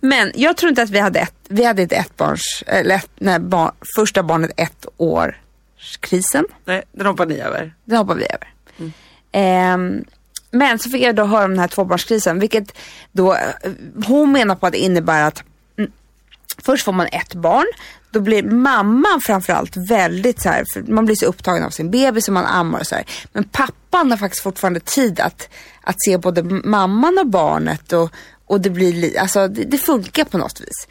[0.00, 3.10] Men jag tror inte att vi hade ett, vi hade inte ett barns, eller ett,
[3.16, 5.40] när barn, första barnet ett år
[6.00, 6.44] krisen.
[6.64, 7.74] Nej, den hoppar ni över.
[7.84, 8.48] Det hoppar vi över.
[9.32, 10.04] Ehm,
[10.50, 12.72] men så fick jag då höra om den här tvåbarnskrisen, vilket
[13.12, 13.72] då, eh,
[14.06, 15.53] hon menar på att det innebär att mm,
[16.62, 17.66] först får man ett barn,
[18.10, 22.28] då blir mamman framförallt väldigt så här, för man blir så upptagen av sin bebis
[22.28, 23.04] och man ammar och så här.
[23.32, 25.48] Men pappan har faktiskt fortfarande tid att,
[25.80, 28.10] att se både mamman och barnet och,
[28.46, 30.88] och det blir, alltså det, det funkar på något vis.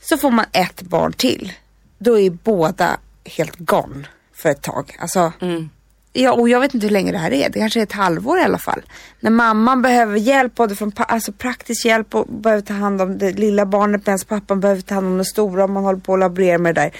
[0.00, 1.52] Så får man ett barn till,
[1.98, 4.96] då är båda helt gone för ett tag.
[5.00, 5.70] Alltså, mm.
[6.12, 7.48] Ja, och jag vet inte hur länge det här är.
[7.48, 8.82] Det kanske är ett halvår i alla fall.
[9.20, 13.32] När mamman behöver hjälp, både från alltså praktisk hjälp och behöver ta hand om det
[13.32, 16.20] lilla barnet medan pappan behöver ta hand om det stora och man håller på att
[16.20, 16.92] laborera med det där.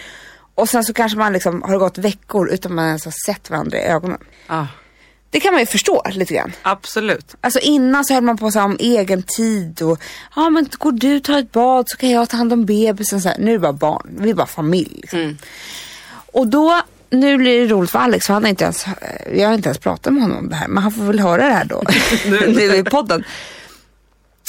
[0.54, 3.78] Och sen så kanske man liksom har gått veckor utan man ens har sett varandra
[3.78, 4.18] i ögonen.
[4.46, 4.66] Ja,
[5.30, 6.52] Det kan man ju förstå lite grann.
[6.62, 7.34] absolut.
[7.40, 10.00] Alltså innan så höll man på så om egen tid och
[10.36, 13.20] ja men går du tar ett bad så kan jag ta hand om bebisen.
[13.20, 13.36] Så här.
[13.38, 14.98] Nu är det bara barn, vi är bara familj.
[15.02, 15.38] Liksom.
[16.32, 18.86] Och då, nu blir det roligt för Alex för han har inte ens,
[19.34, 21.46] jag har inte ens pratat med honom om det här men han får väl höra
[21.46, 21.82] det här då.
[22.46, 23.24] nu i podden.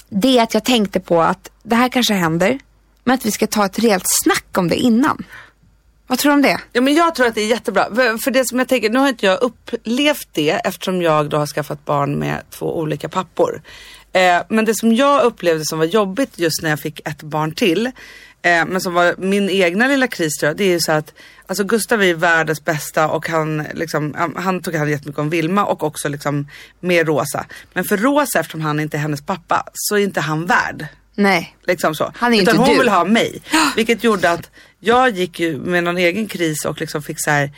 [0.10, 2.60] Det är att jag tänkte på att det här kanske händer
[3.04, 5.26] men att vi ska ta ett rejält snack om det innan.
[6.08, 6.60] Vad tror du om det?
[6.74, 7.86] Ja, men jag tror att det är jättebra.
[7.96, 11.48] För, det som jag tänker, nu har inte jag upplevt det eftersom jag då har
[11.48, 13.62] skaffat barn med två olika pappor.
[14.14, 17.52] Eh, men det som jag upplevde som var jobbigt just när jag fick ett barn
[17.52, 17.92] till,
[18.42, 21.14] eh, men som var min egna lilla kris tror jag, det är ju så att
[21.48, 25.66] Alltså Gustav är världens bästa och han, liksom, han- han tog hand jättemycket om Vilma
[25.66, 26.48] och också liksom
[26.80, 27.46] med Rosa.
[27.74, 30.88] Men för Rosa, eftersom han inte är hennes pappa, så är inte han värd.
[31.16, 31.56] Nej.
[31.68, 32.12] Liksom så.
[32.16, 32.80] Han är Utan inte hon du.
[32.80, 33.42] vill ha mig.
[33.76, 34.50] Vilket gjorde att
[34.80, 37.52] jag gick ju med någon egen kris och liksom fick så här.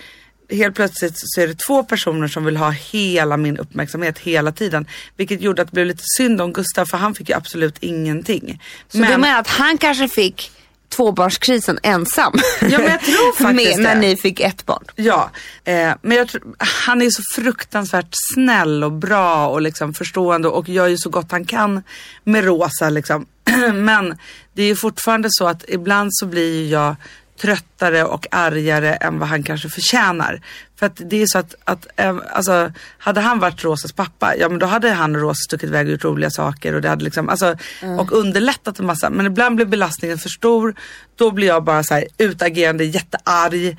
[0.50, 4.86] Helt plötsligt så är det två personer som vill ha hela min uppmärksamhet hela tiden.
[5.18, 8.62] Vilket gjorde att det blev lite synd om Gustav för han fick ju absolut ingenting.
[8.88, 10.52] Så du menar att han kanske fick
[10.92, 12.34] tvåbarnskrisen ensam?
[12.62, 14.84] Ja, men jag tror faktiskt med, När ni fick ett barn.
[14.96, 15.30] Ja,
[15.64, 20.70] eh, men jag tror, han är så fruktansvärt snäll och bra och liksom förstående och
[20.70, 21.84] gör ju så gott han kan
[22.24, 23.26] med Rosa liksom.
[23.74, 24.18] men
[24.54, 26.96] det är ju fortfarande så att ibland så blir jag
[27.42, 30.42] tröttare och argare än vad han kanske förtjänar.
[30.80, 34.50] För att det är så att, att eh, alltså, hade han varit Rosas pappa, ja
[34.50, 37.04] men då hade han och Rosa stuckit iväg och gjort roliga saker och det hade
[37.04, 37.56] liksom, alltså,
[38.00, 39.10] och underlättat en massa.
[39.10, 40.76] Men ibland blir belastningen för stor,
[41.16, 43.78] då blir jag bara så här utagerande, jättearg.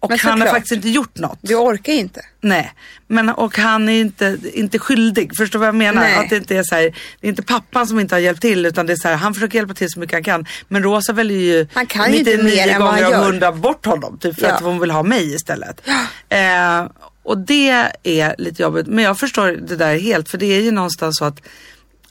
[0.00, 1.38] Och Men han har faktiskt inte gjort något.
[1.42, 2.20] Du orkar inte.
[2.40, 2.72] Nej,
[3.06, 5.36] men och han är inte, inte skyldig.
[5.36, 6.02] Förstår du vad jag menar?
[6.02, 6.16] Nej.
[6.16, 6.82] Att det inte är så här,
[7.20, 9.34] det är inte pappan som inte har hjälpt till utan det är så här, han
[9.34, 10.46] försöker hjälpa till så mycket han kan.
[10.68, 13.22] Men Rosa väljer ju Han kan ju inte 99 mer än vad han gånger av
[13.22, 13.30] gör.
[13.30, 14.18] 100 bort honom.
[14.18, 14.52] Typ för Ja.
[14.54, 15.80] att hon vill ha mig istället.
[16.28, 16.86] Eh,
[17.22, 17.68] och det
[18.02, 18.86] är lite jobbigt.
[18.86, 21.42] Men jag förstår det där helt för det är ju någonstans så att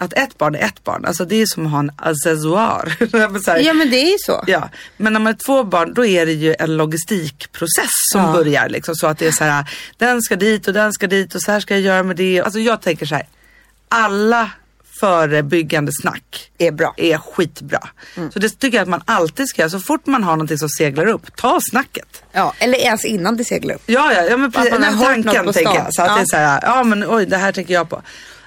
[0.02, 2.94] att ett barn är ett barn, alltså det är som att ha en accessoar.
[3.64, 4.44] Ja men det är ju så.
[4.48, 8.32] Ja, men när man är två barn då är det ju en logistikprocess som Ja.
[8.34, 9.66] börjar liksom så att det är så här,
[9.98, 12.42] den ska dit och den ska dit och så här ska jag göra med det.
[12.42, 13.28] Alltså jag tänker så här,
[13.90, 14.50] alla
[15.00, 16.94] förebyggande snack Är bra.
[16.98, 17.90] är skitbra.
[18.18, 18.32] Mm.
[18.32, 19.70] Så det tycker jag att man alltid ska göra.
[19.70, 22.24] Så fort man har någonting som seglar upp, ta snacket.
[22.32, 23.82] Ja, eller ens innan det seglar upp.
[23.86, 24.72] Ja, ja, ja men precis.
[24.72, 25.94] man har tanken på tänker jag.
[25.94, 26.16] Så att Ja.
[26.16, 28.02] det är så här, ja men oj det här tänker jag på.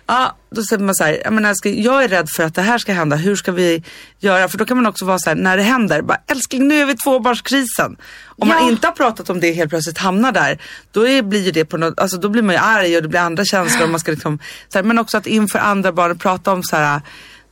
[0.07, 2.55] Ja, då säger man så här, jag, menar, jag, ska, jag är rädd för att
[2.55, 3.83] det här ska hända, hur ska vi
[4.19, 4.49] göra?
[4.49, 6.87] För då kan man också vara så här, när det händer, bara älskling nu är
[6.87, 7.97] vi i tvåbarnskrisen.
[8.25, 8.55] Om Ja.
[8.55, 10.59] man inte har pratat om det helt plötsligt hamnar där,
[10.93, 13.09] då är, blir ju det på något, alltså då blir man ju arg och det
[13.09, 13.83] blir andra känslor.
[13.85, 14.39] Och man ska liksom,
[14.69, 17.01] så här, men också att inför andra barn prata om så här,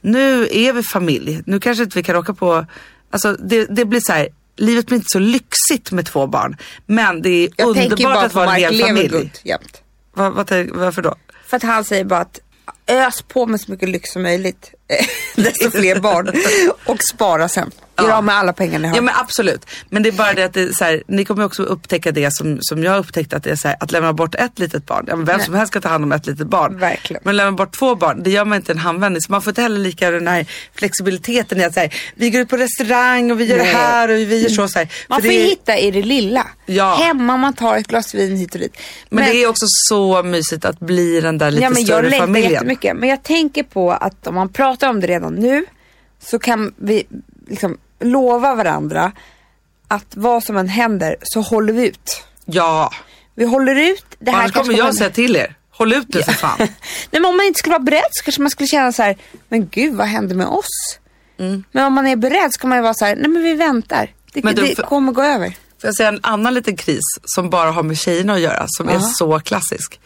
[0.01, 2.67] nu är vi familj, nu kanske inte vi kan åka på,
[3.11, 6.57] alltså det, det blir så här, livet blir inte så lyxigt med två barn.
[6.87, 9.33] Men det är Jag underbart att vara en hel familj.
[9.43, 9.83] Jämt.
[10.15, 11.15] Vad, tänk- varför då?
[11.51, 12.41] För att han säger bara att
[12.91, 14.71] ös på med så mycket lyx som möjligt.
[15.37, 16.31] Desto fler barn.
[16.87, 17.71] Och spara sen.
[18.01, 18.17] Gör Ja.
[18.17, 18.97] av med alla pengar ni har.
[18.97, 19.67] Ja men absolut.
[19.89, 22.59] Men det är bara det att det så här, ni kommer också upptäcka det som,
[22.61, 25.05] som jag har upptäckt att det är så här, att lämna bort ett litet barn.
[25.09, 26.79] Ja, men vem som helst ska ta hand om ett litet barn.
[26.79, 27.23] Verkligen.
[27.25, 29.21] Men lämna bort två barn, det gör man inte en handvändning.
[29.23, 32.49] Så man får inte heller lika den här flexibiliteten i att säga, vi går ut
[32.49, 33.73] på restaurang och vi gör det Nej.
[33.73, 34.69] här och vi gör så.
[34.69, 34.89] så här.
[35.09, 36.47] Man får det är- hitta i det lilla.
[36.67, 36.95] Ja.
[36.95, 38.77] Hemma man tar ett glas vin hit och dit.
[39.11, 42.03] Men, det är också så mysigt att bli den där lite ja, men jag större
[42.11, 42.67] längtar familjen.
[42.85, 43.01] Jättemycket.
[43.01, 45.65] Men jag tänker på att om man pratar om det redan nu
[46.23, 47.05] så kan vi
[47.49, 49.13] liksom lova varandra
[49.89, 52.23] att vad som än händer så håller vi ut.
[52.45, 52.93] Ja,
[53.35, 54.05] Vi håller ut.
[54.19, 55.55] Det här annars kommer jag man- säga till er.
[55.71, 56.57] Håll ut nu för fan.
[56.59, 56.71] Nej,
[57.11, 59.17] men om man inte skulle vara beredd så kanske man skulle känna så här,
[59.49, 60.99] men gud vad hände med oss?
[61.73, 63.55] Men om man är beredd så kan man ju vara så här, nej men vi
[63.55, 64.15] väntar.
[64.33, 64.55] Det, Mm.
[64.55, 65.49] Men du, det kommer gå över.
[65.49, 68.89] Får jag säga en annan liten kris som bara har med tjejerna att göra, som
[68.89, 70.01] är så klassisk.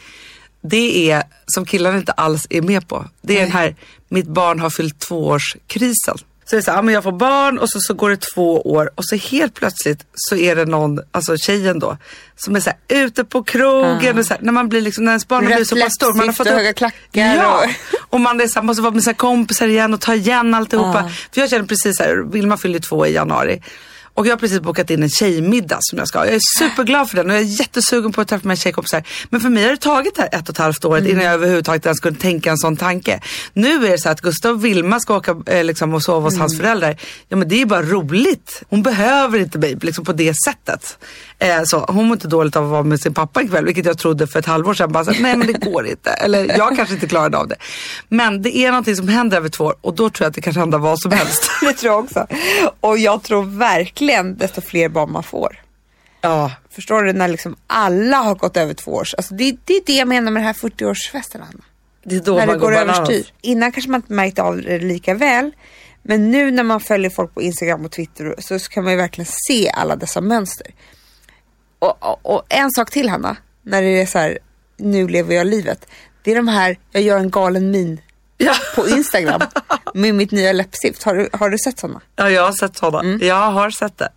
[0.69, 3.77] Det är, som killarna inte alls är med på, det är den här,
[4.09, 6.19] mitt barn har fyllt två års krisen.
[6.47, 8.21] Så det är så här, ja, men jag får barn och så, så går det
[8.35, 11.97] två år och så helt plötsligt så är det någon, alltså tjejen då,
[12.37, 15.13] som är så här, ute på krogen och så här, när man blir liksom, när
[15.13, 16.15] ens barn blivit så pass stor.
[16.15, 17.71] Man har fått och höga klackar Ja, och-
[18.15, 21.01] och man är så här, måste vara med sina kompisar igen och ta igen alltihopa.
[21.07, 21.11] Ja.
[21.33, 23.63] För jag känner precis så här, Vilma fyllde två i januari.
[24.15, 26.27] Och jag har precis bokat in en tjejmiddag som jag ska ha.
[26.27, 29.03] Jag är superglad för den och jag är jättesugen på att träffa mina tjejkompisar.
[29.31, 31.87] Men för mig har det tagit här ett och ett halvt året innan jag överhuvudtaget
[31.87, 33.21] ens kunde tänka en sån tanke.
[33.53, 36.39] Nu är det så att Gustav och Vilma ska åka eh, liksom, och sova hos
[36.39, 36.97] hans föräldrar.
[37.29, 38.63] Ja men det är bara roligt.
[38.69, 40.99] Hon behöver inte mig liksom, på det sättet.
[41.39, 43.99] Eh, så, hon mår inte dåligt av att vara med sin pappa ikväll, vilket jag
[43.99, 44.93] trodde för ett halvår sedan.
[44.93, 46.11] Bara så, nej men det går inte.
[46.11, 47.57] Eller jag kanske inte klarade av det.
[48.09, 50.41] Men det är någonting som händer över två år och då tror jag att det
[50.41, 51.51] kan hända vad som helst.
[51.61, 52.27] Det tror jag också.
[52.81, 55.61] Och jag tror verkligen desto fler barn man får.
[56.21, 56.53] ja.
[56.71, 57.13] Förstår du?
[57.13, 59.15] När liksom alla har gått över två års.
[59.15, 61.65] Alltså det, det är det jag menar med den här 40-årsfesten Anna.
[62.05, 62.99] Det är då när det man går bananas.
[62.99, 63.33] överstyr.
[63.41, 65.51] Innan kanske man inte märkte av det lika väl.
[66.03, 69.29] Men nu när man följer folk på Instagram och Twitter så kan man ju verkligen
[69.49, 70.67] se alla dessa mönster.
[71.85, 74.39] Och, och, och en sak till Hanna, när det är så här,
[74.77, 75.87] nu lever jag livet.
[76.23, 78.01] Det är de här, jag gör en galen min
[78.37, 78.55] Ja.
[78.75, 79.41] på Instagram
[79.95, 81.03] med mitt nya läppstift.
[81.03, 82.01] Har du, har du sett sådana?
[82.17, 83.01] ja, jag har sett sådana.
[83.01, 83.27] Mm.
[83.27, 84.09] Jag har sett det.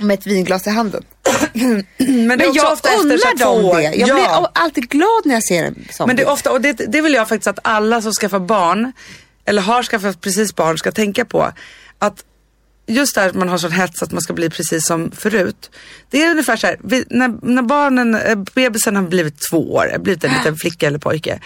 [0.00, 1.04] Med ett vinglas i handen.
[1.96, 2.92] Men, Men jag två
[3.62, 3.82] dem det.
[3.82, 4.14] Jag ja.
[4.14, 7.00] blir alltid glad när jag ser en sån Men det är ofta, och det, det
[7.00, 8.92] vill jag faktiskt att alla som skaffar barn,
[9.44, 11.52] eller har skaffat precis barn, ska tänka på.
[11.98, 12.24] Att
[12.86, 15.70] just där att man har sån hets att man ska bli precis som förut.
[16.10, 19.98] Det är ungefär så här, vi, när, när barnen, eh, bebisen har blivit två år,
[19.98, 21.40] blivit en liten flicka eller pojke.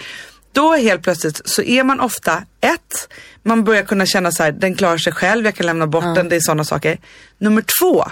[0.53, 3.13] Då helt plötsligt så är man ofta ett,
[3.43, 6.29] man börjar kunna känna så här, den klarar sig själv, jag kan lämna bort den,
[6.29, 6.99] det är sådana saker.
[7.37, 8.05] Nummer två,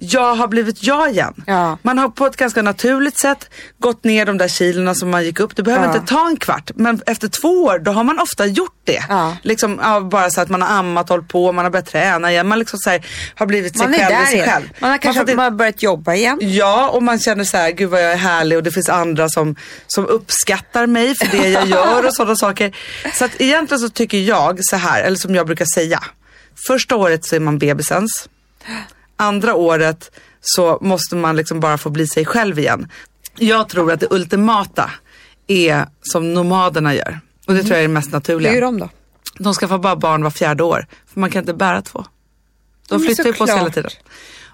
[0.00, 1.34] jag har blivit jag igen.
[1.46, 1.78] Ja.
[1.82, 5.40] Man har på ett ganska naturligt sätt gått ner de där kilorna som man gick
[5.40, 5.56] upp.
[5.56, 5.94] Det behöver Ja.
[5.96, 9.04] inte ta en kvart, men efter två år då har man ofta gjort det.
[9.08, 9.36] Ja.
[9.42, 9.76] Liksom,
[10.10, 12.48] bara så att man har ammat, hållit på, man har börjat träna igen.
[12.48, 14.48] Man liksom så här, har blivit sig Man är själv i sig igen.
[14.48, 14.68] själv.
[14.80, 16.38] Man har kanske får inte- man har börjat jobba igen.
[16.42, 19.28] Ja, och man känner så här, gud vad jag är härlig och det finns andra
[19.28, 22.76] som, som uppskattar mig för det jag gör och sådana saker.
[23.14, 26.02] Så att egentligen så tycker jag så här, eller som jag brukar säga.
[26.66, 28.28] Första året så är man bebisens.
[29.18, 30.10] Andra året
[30.40, 32.88] så måste man liksom bara få bli sig själv igen.
[33.38, 34.90] Jag tror att det ultimata
[35.46, 37.20] är som nomaderna gör.
[37.46, 38.52] Och det tror jag är det mest naturliga.
[38.52, 38.88] Hur de då?
[39.38, 40.86] De skaffar bara barn var fjärde år.
[41.06, 42.04] För man kan inte bära två.
[42.88, 43.90] De Men flyttar ju på sig hela tiden.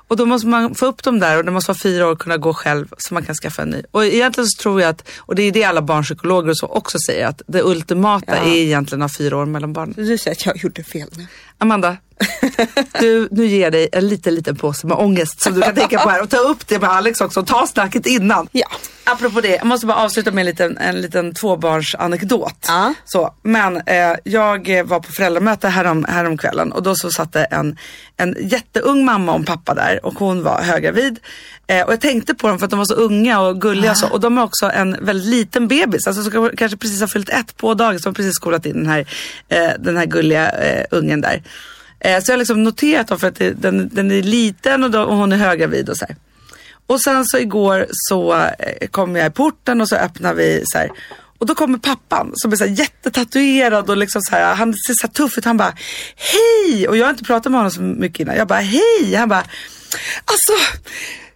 [0.09, 2.19] Och då måste man få upp dem där och det måste vara fyra år och
[2.19, 3.83] kunna gå själv så man kan skaffa en ny.
[3.91, 6.99] Och egentligen så tror jag att, och det är det alla barnpsykologer och så också
[7.07, 8.43] säger, att det ultimata Ja.
[8.43, 9.95] är egentligen att ha fyra år mellan barnen.
[9.97, 11.27] Du säger att jag gjorde fel nu.
[11.59, 11.97] Amanda,
[13.01, 15.99] du, nu ger jag dig en liten, liten påse med ångest som du kan tänka
[15.99, 18.49] på här och ta upp det med Alex också och ta snacket innan.
[18.53, 18.67] Ja.
[19.05, 22.67] Apropå det, jag måste bara avsluta med en liten, en liten tvåbarnsanekdot.
[22.69, 22.95] Ja.
[23.05, 27.79] Så, men eh, jag var på föräldramöte härom, häromkvällen och då så satt det en,
[28.17, 31.19] en jätteung mamma och pappa där och hon var höggravid.
[31.67, 34.09] Eh, och jag tänkte på dem för att de var så unga och gulliga så,
[34.09, 37.57] och de är också en väldigt liten bebis, alltså som kanske precis har fyllt ett
[37.57, 39.07] på de har precis skolat in den här,
[39.49, 41.43] eh, den här gulliga eh, ungen där.
[42.01, 44.91] Eh, så jag har liksom noterat dem för att det, den, den är liten och,
[44.91, 46.17] då, och hon är höggravid och så här.
[46.87, 50.79] Och sen så igår så eh, kom jag i porten och så öppnar vi så
[50.79, 50.91] här.
[51.39, 54.95] Och då kommer pappan som är så här jättetatuerad och liksom så här, han ser
[54.95, 55.45] så här tuff ut.
[55.45, 55.75] Han bara
[56.17, 56.89] hej!
[56.89, 58.37] Och jag har inte pratat med honom så mycket innan.
[58.37, 59.15] Jag bara hej!
[59.15, 59.45] Han bara
[60.25, 60.53] alltså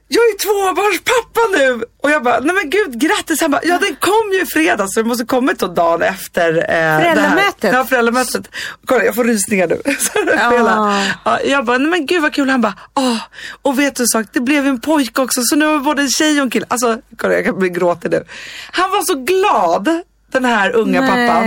[0.09, 1.85] jag är tvåbarnspappa nu!
[2.03, 3.41] Och jag bara, nej men gud grattis!
[3.41, 6.57] Han bara, ja den kom ju i fredags så det måste kommit då dagen efter
[6.59, 7.61] eh, Föräldramötet.
[7.61, 7.75] Det här.
[7.75, 8.49] Ja, föräldramötet.
[8.87, 9.83] Kolla jag får rysningar nu.
[10.37, 11.03] Ja.
[11.25, 12.51] Ja, jag bara, nej men gud vad kul.
[12.51, 13.17] Han bara, åh,
[13.63, 16.03] och vet du en sak, det blev en pojke också så nu har vi både
[16.03, 16.67] en tjej och en kille.
[16.69, 18.25] Alltså, kolla jag kan bli gråtig nu.
[18.73, 20.03] Han var så glad.
[20.33, 21.11] Den här unga Nej.
[21.11, 21.47] pappan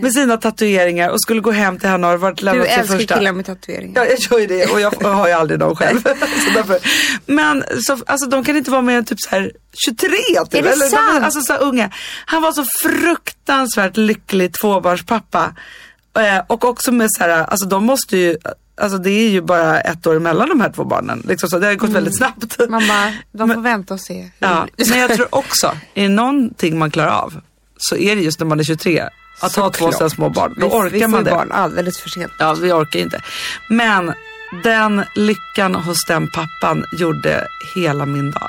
[0.00, 2.96] med sina tatueringar och skulle gå hem till henne och varit Du lämnat sin älskar
[2.98, 3.18] första.
[3.18, 4.04] killar med tatueringar.
[4.04, 6.00] Ja, jag gör ju det och jag har ju aldrig någon själv.
[6.66, 6.78] så.
[7.26, 9.52] Men så, alltså, de kan inte vara mer än typ så här
[9.86, 10.54] 23 typ.
[10.54, 11.24] Är det Eller, sant?
[11.24, 11.90] Alltså så unga.
[12.26, 15.54] Han var så fruktansvärt lycklig tvåbarnspappa.
[16.18, 18.36] Eh, och också med så här, alltså de måste ju,
[18.80, 21.22] alltså det är ju bara ett år emellan de här två barnen.
[21.28, 22.58] Liksom så, det har gått väldigt snabbt.
[22.58, 24.30] Bara, de får vänta och se.
[24.38, 27.40] Ja, men jag tror också, är det någonting man klarar av
[27.82, 29.08] så är det just när man är 23.
[29.40, 30.54] Att ha två sådana små barn.
[30.56, 31.30] Då vi, orkar vi får man det.
[31.30, 32.32] barn alldeles för sent.
[32.38, 33.22] Ja, vi orkar inte.
[33.68, 34.12] Men
[34.62, 38.48] den lyckan hos den pappan gjorde hela min dag.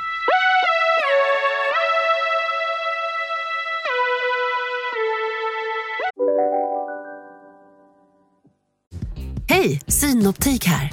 [9.49, 10.91] Hej, Synoptik här.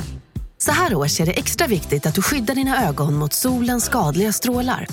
[0.62, 4.32] Så här års är det extra viktigt att du skyddar dina ögon mot solens skadliga
[4.32, 4.86] strålar.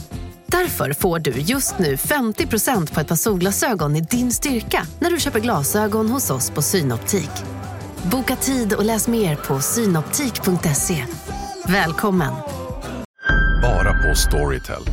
[0.45, 5.19] Därför får du just nu 50% på ett par solglasögon i din styrka när du
[5.19, 7.29] köper glasögon hos oss på Synoptik.
[8.11, 11.05] Boka tid och läs mer på synoptik.se.
[11.67, 12.33] Välkommen!
[13.61, 14.83] Bara på Storytel.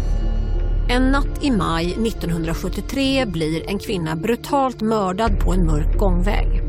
[0.90, 6.62] En natt i maj 1973 blir en kvinna brutalt mördad på en mörk gångväg.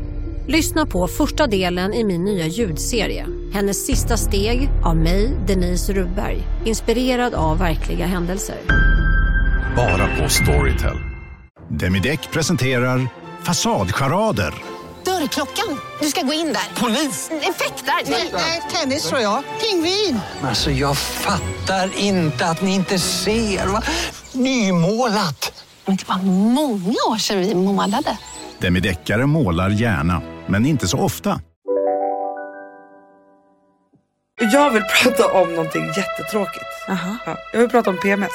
[0.48, 3.26] Lyssna på första delen i min nya ljudserie.
[3.56, 6.42] Hennes sista steg av mig, Denise Rubberg.
[6.64, 8.56] Inspirerad av verkliga händelser.
[9.76, 10.96] Bara på Storytel.
[11.68, 13.08] Demideck presenterar
[13.42, 14.54] Fasadcharader.
[15.04, 15.80] Dörrklockan.
[16.00, 16.80] Du ska gå in där.
[16.80, 17.30] Polis?
[17.30, 18.10] Effektar?
[18.32, 19.42] Nej, tennis tror jag.
[19.60, 20.20] Pingvin.
[20.42, 23.66] Alltså jag fattar inte att ni inte ser.
[23.66, 23.82] Va?
[24.32, 25.64] Nymålat!
[25.86, 26.18] Men det var
[26.52, 28.18] många år sedan vi målade.
[28.58, 31.40] Demideckare målar gärna, men inte så ofta.
[34.40, 36.64] Jag vill prata om någonting jättetråkigt.
[36.88, 37.16] Aha.
[37.26, 38.32] Ja, jag vill prata om PMS.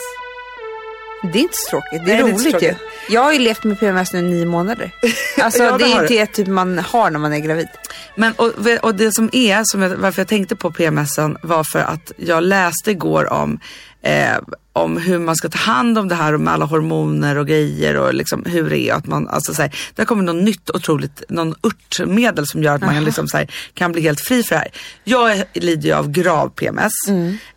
[1.33, 2.75] Det är inte så tråkigt, det är Nej, det är roligt ju.
[3.09, 4.91] Jag har ju levt med PMS nu i nio månader.
[5.41, 7.67] Alltså Ja, det det är ett typ man har när man är gravid.
[8.15, 11.79] Men, och, och det som är, som jag, varför jag tänkte på PMSen var för
[11.79, 13.59] att jag läste igår om,
[14.01, 14.37] eh,
[14.73, 18.13] om hur man ska ta hand om det här med alla hormoner och grejer och
[18.13, 18.93] liksom hur det är.
[18.93, 22.75] Att man, alltså, så här, det har kommit något nytt otroligt, någon örtmedel som gör
[22.75, 24.71] att man liksom, så här, kan bli helt fri för det här.
[25.03, 26.93] Jag lider ju av grav PMS.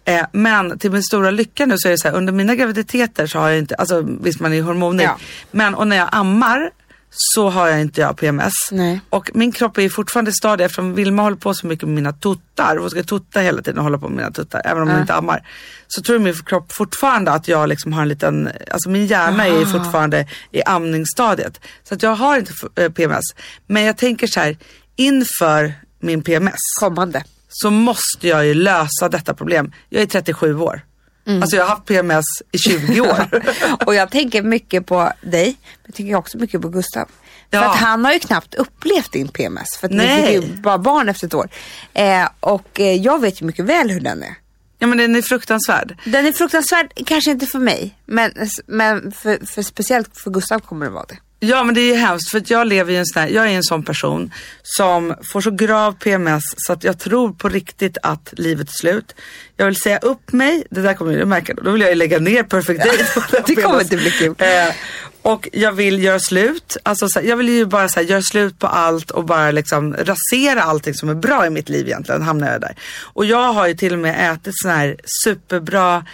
[0.05, 3.27] Eh, men till min stora lycka nu så är det så här, under mina graviditeter
[3.27, 5.05] så har jag inte, alltså visst man är ju hormoner.
[5.05, 5.19] Ja.
[5.51, 6.71] Men och när jag ammar
[7.17, 8.53] så har jag inte jag PMS.
[8.71, 9.01] Nej.
[9.11, 12.77] Och min kropp är fortfarande stadig eftersom Vilma håller på så mycket med mina tuttar.
[12.77, 15.15] Hon ska tutta hela tiden och hålla på med mina tuttar även om hon inte
[15.15, 15.49] ammar.
[15.89, 19.59] Så tror min kropp fortfarande att jag liksom har en liten, alltså min hjärna är
[19.59, 21.61] ju fortfarande i amningsstadiet.
[21.83, 23.25] Så att jag har inte eh, PMS.
[23.67, 24.57] Men jag tänker så här,
[24.97, 27.25] inför min PMS Kommande.
[27.49, 29.73] så måste jag ju lösa detta problem.
[29.89, 30.83] Jag är 37 år.
[31.27, 33.43] Alltså jag har haft PMS i 20 år.
[33.87, 37.07] Och jag tänker mycket på dig, men jag tänker också mycket på Gustav.
[37.51, 37.71] För Ja.
[37.71, 39.77] att han har ju knappt upplevt din PMS.
[39.81, 40.23] För att ni Nej.
[40.41, 41.49] fick ju bara barn efter ett år.
[41.95, 44.35] Eh, och eh, jag vet ju mycket väl hur den är.
[44.79, 45.99] ja men den är fruktansvärd.
[46.05, 48.33] Den är fruktansvärd, kanske inte för mig, men,
[48.67, 51.17] men för, för speciellt för Gustav kommer det vara det.
[51.49, 53.47] Ja men det är ju hemskt för att jag lever i en sån här, jag
[53.47, 54.33] är en sån person
[54.63, 59.15] som får så grav PMS så att jag tror på riktigt att livet är slut.
[59.57, 62.19] Jag vill säga upp mig, det där kommer du märka, då vill jag ju lägga
[62.19, 62.99] ner Perfect Day.
[63.47, 64.35] Det kommer inte bli kul.
[64.39, 64.75] Eh,
[65.23, 68.23] och jag vill göra slut, alltså så här, jag vill ju bara så här, göra
[68.23, 72.23] slut på allt och bara liksom rasera allting som är bra i mitt liv egentligen,
[72.23, 72.77] hamnar jag där.
[73.03, 76.05] Och jag har ju till och med ätit sån här superbra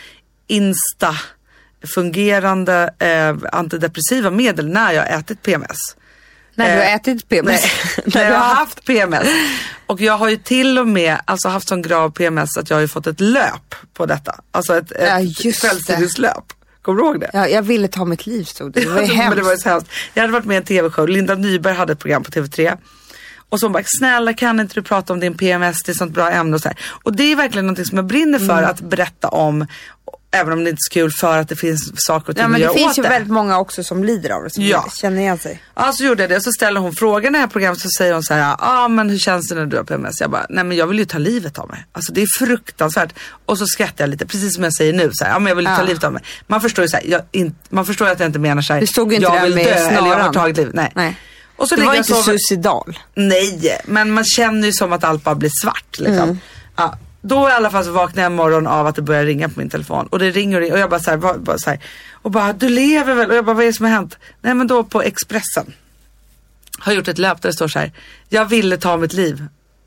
[0.47, 1.17] Insta
[1.95, 5.77] fungerande eh, antidepressiva medel när jag har ätit PMS.
[6.55, 7.63] När du har Eh, ätit PMS.
[7.63, 9.29] Nej, När jag har haft PMS.
[9.87, 12.81] Och jag har ju till och med alltså, haft sån grav PMS att jag har
[12.81, 14.35] ju fått ett löp på detta.
[14.51, 15.61] Alltså ett, Ja, ett det.
[15.61, 16.45] kvällstidningslöp.
[16.83, 17.31] Kommer du ihåg det?
[17.33, 18.81] Ja, jag ville ta mitt liv stod det.
[18.81, 19.37] Det var ju men hemskt.
[19.37, 19.91] det var så hemskt.
[20.15, 22.79] Jag hade varit med i en tv-show, Linda Nyberg hade ett program på TV3.
[23.49, 26.13] Och så hon bara, snälla kan inte du prata om din PMS, det är sånt
[26.15, 26.79] bra ämne och så här.
[27.03, 28.71] Och det är verkligen någonting som jag brinner för Mm.
[28.71, 29.67] att berätta om.
[30.33, 32.49] Även om det inte är så kul för att det finns saker och ting Ja,
[32.49, 33.09] men att det göra finns åt ju det.
[33.09, 34.87] väldigt många också som lider av det, som Ja.
[35.01, 35.63] känner igen sig.
[35.75, 38.13] Ja så gjorde jag det så ställer hon frågan i det här programmet så säger
[38.13, 40.21] hon så här, ja ah, men hur känns det när du har PMS?
[40.21, 41.87] Jag bara, nej men jag vill ju ta livet av mig.
[41.93, 43.13] Alltså det är fruktansvärt.
[43.47, 45.57] Och så skrattar jag lite, precis som jag säger nu, så här, ja men jag
[45.57, 45.87] vill ju ta Ja.
[45.87, 46.23] livet av mig.
[46.47, 48.73] Man förstår ju så här, jag, in, man förstår ju att jag inte menar så
[48.73, 50.35] här, Du stod ju inte jag vill med dö eller jag har snaran.
[50.35, 50.75] tagit livet.
[50.75, 50.93] Nej.
[50.95, 51.17] Nej.
[51.57, 52.99] Och så Det ligger var inte sover- suicidal.
[53.15, 56.19] Nej, men man känner ju som att allt bara blir svart liksom.
[56.23, 56.39] Mm.
[56.77, 59.49] Ja, då i alla fall så vaknar jag en morgon av att det börjar ringa
[59.49, 61.59] på min telefon och det ringer och ringer och jag bara så här, bara, bara
[61.59, 61.79] så här
[62.13, 63.31] och bara du lever väl?
[63.31, 64.19] Och jag bara vad är det som har hänt?
[64.41, 65.73] Nej men då på Expressen
[66.79, 67.93] har gjort ett löp där det står så här,
[68.29, 69.45] jag ville ta mitt liv.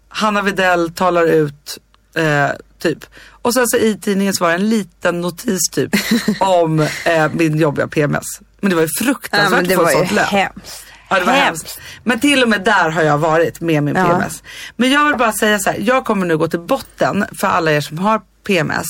[0.07, 1.77] Hanna Videll talar ut
[2.15, 3.05] eh, typ.
[3.41, 5.91] Och sen så i tidningen så var det en liten notis typ
[6.39, 8.25] om eh, min jobbiga PMS.
[8.59, 10.25] Men det var ju Ja, fruktansvärt men det att få ett sånt löp.
[10.27, 10.82] hemskt.
[11.13, 11.79] Ja, det var hemskt.
[12.03, 14.05] Men till och med där har jag varit med min Ja.
[14.05, 14.43] PMS.
[14.75, 17.71] Men jag vill bara säga så här, jag kommer nu gå till botten för alla
[17.71, 18.85] er som har PMS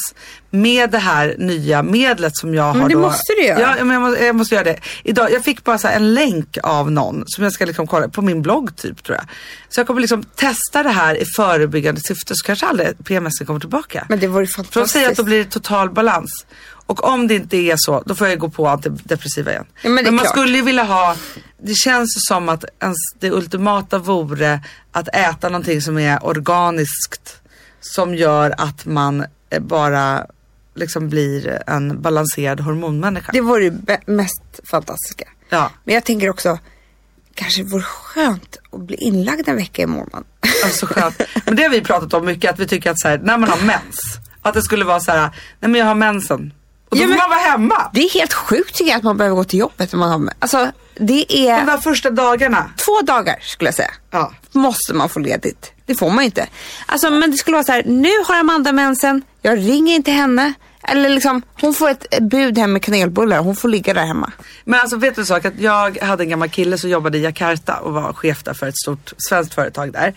[0.50, 3.02] med det här nya medlet som jag Men har det då.
[3.02, 3.60] måste du göra.
[3.60, 4.80] Ja, men jag måste, jag måste göra det.
[5.04, 8.22] Idag, jag fick bara så en länk av någon som jag ska liksom kolla på
[8.22, 9.26] min blogg typ tror jag.
[9.70, 13.60] Så jag kommer liksom testa det här i förebyggande syfte så kanske aldrig PMS kommer
[13.60, 14.06] tillbaka.
[14.10, 14.94] Men det vore ju För de fantastiskt.
[14.94, 16.46] säger att då blir det total balans.
[16.86, 19.66] Och om det inte är så, då får jag gå på antidepressiva igen.
[19.82, 20.32] Ja, men det är man klart.
[20.38, 21.16] skulle ju vilja ha,
[21.62, 24.62] det känns som att ens, det ultimata vore
[24.92, 27.40] att äta någonting som är organiskt.
[27.82, 30.26] Som gör att man eh, bara
[30.76, 33.32] liksom blir en balanserad hormonmänniska.
[33.32, 35.26] Det vore be- mest fantastiska.
[35.50, 36.60] Ja, Men jag tänker också,
[37.36, 40.24] kanske det vore skönt att bli inlagd en vecka i månaden.
[40.66, 41.22] alltså skönt.
[41.46, 43.50] Men det har vi pratat om mycket, att vi tycker att så här, när man
[43.50, 44.00] har mens,
[44.42, 45.20] att det skulle vara så här,
[45.60, 46.54] nej men jag har mensen.
[46.94, 47.90] Och då Ja, får man vara hemma.
[47.94, 50.18] Det är helt sjukt tycker jag att man behöver gå till jobbet när man har
[50.18, 50.34] med.
[50.40, 52.70] Alltså det De är där första dagarna.
[52.86, 53.92] två dagar skulle jag säga.
[54.12, 54.32] Ja.
[54.52, 55.72] Måste man få ledigt.
[55.86, 56.48] Det får man ju inte.
[56.86, 60.54] Alltså men det skulle vara så här, nu har Amanda mensen, jag ringer inte henne.
[60.88, 64.32] Eller liksom, hon får ett bud hem med kanelbullar, hon får ligga där hemma.
[64.66, 65.46] Men alltså vet du en sak?
[65.46, 68.68] Att jag hade en gammal kille som jobbade i Jakarta och var chef där för
[68.68, 70.14] ett stort svenskt företag där.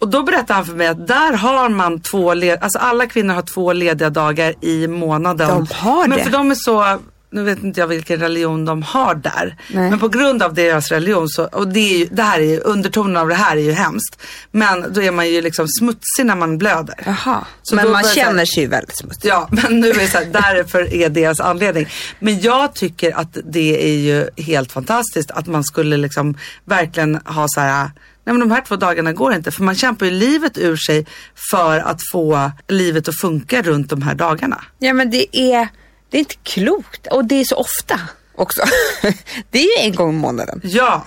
[0.00, 3.34] Och då berättade han för mig att där har man två, led- alltså alla kvinnor
[3.34, 5.48] har två lediga dagar i månaden.
[5.48, 6.24] De har Men det.
[6.24, 6.98] för de är så,
[7.30, 9.56] nu vet inte jag vilken religion de har där.
[9.70, 9.90] Nej.
[9.90, 12.60] Men på grund av deras religion så, och det, är ju, det här är ju,
[12.60, 14.22] undertonen av det här är ju hemskt.
[14.50, 16.94] Men då är man ju liksom smutsig när man blöder.
[17.06, 17.44] Jaha.
[17.62, 19.28] Så men man så här- känner sig ju väldigt smutsig.
[19.28, 21.88] Ja, men nu är det så här, därför är deras anledning.
[22.18, 27.46] Men jag tycker att det är ju helt fantastiskt att man skulle liksom verkligen ha
[27.48, 27.90] så här,
[28.24, 29.50] nej men de här två dagarna går inte.
[29.50, 31.06] För man kämpar ju livet ur sig
[31.50, 34.64] för att få livet att funka runt de här dagarna.
[34.78, 35.68] Ja men det är,
[36.10, 37.06] det är inte klokt.
[37.06, 38.00] Och det är så ofta
[38.34, 38.62] också.
[39.50, 40.60] det är ju en gång i månaden.
[40.64, 41.06] Ja,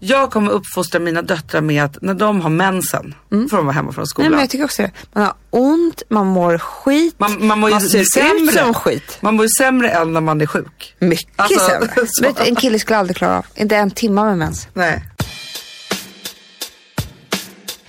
[0.00, 3.92] jag kommer uppfostra mina döttrar med att när de har mensen får de vara hemma
[3.92, 4.30] från Nej, skolan.
[4.30, 4.90] men jag tycker också det.
[5.12, 8.52] Man har ont, man mår skit, man, man mår ju ser ut sämre.
[8.52, 9.18] som skit.
[9.20, 10.94] Man mår ju sämre än när man är sjuk.
[10.98, 12.34] Mycket Alltså, sämre.
[12.44, 14.68] du, en kille skulle aldrig klara av, inte en timme med mens.
[14.74, 15.02] Nej.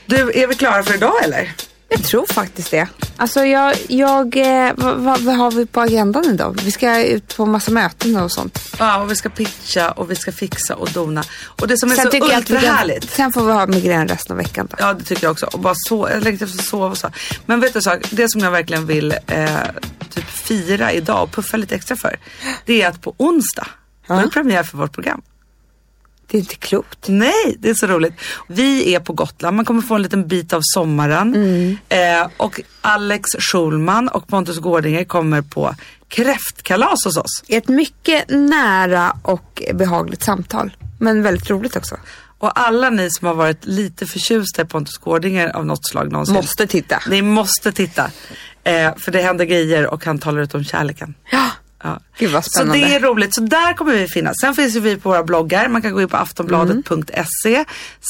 [0.06, 1.52] Du, är vi klara för idag eller?
[1.92, 2.88] Jag tror faktiskt det.
[3.18, 4.38] Alltså jag, jag
[4.68, 6.60] eh, vad, vad, vad har vi på agendan idag?
[6.64, 8.60] Vi ska ut på massa möten och sånt.
[8.80, 11.24] Ja, och vi ska pitcha och vi ska fixa och dona.
[11.46, 13.12] Och det som är så vi kan- ultrahärligt.
[13.12, 14.76] Sen får vi ha migrän resten av veckan då.
[14.80, 15.46] Ja, det tycker jag också.
[15.46, 17.10] Och bara så, jag längtar efter att sova och så.
[17.46, 18.00] Men vet du en sak?
[18.12, 19.50] Det som jag verkligen vill eh,
[20.10, 22.20] typ fira idag och puffa lite extra för.
[22.66, 23.68] Det är att på onsdag,
[24.08, 25.22] då är det premiär för vårt program.
[26.32, 27.08] Det är inte klokt.
[27.08, 28.14] Nej, det är så roligt.
[28.48, 31.36] Vi är på Gotland, man kommer få en liten bit av sommaren.
[31.36, 31.78] Mm.
[31.90, 35.76] Eh, och Alex Schulman och Pontus Gårdinger kommer på
[36.08, 37.44] kräftkalas hos oss.
[37.48, 40.72] Ett mycket nära och behagligt samtal.
[41.00, 41.98] Men väldigt roligt också.
[42.40, 46.36] Och alla ni som har varit lite förtjusta i Pontus Gårdinger av något slag någonsin.
[46.36, 47.02] Måste titta.
[47.10, 48.12] Ni måste titta.
[48.64, 51.14] Eh, för det händer grejer och han talar ut om kärleken.
[51.32, 51.50] Ja,
[51.84, 52.00] Ja.
[52.18, 52.86] gud vad Så spännande.
[52.86, 53.36] det är roligt.
[53.36, 54.36] Så där kommer vi finnas.
[54.42, 55.68] Sen finns vi på våra bloggar.
[55.68, 57.66] Man kan gå in på aftonbladet.se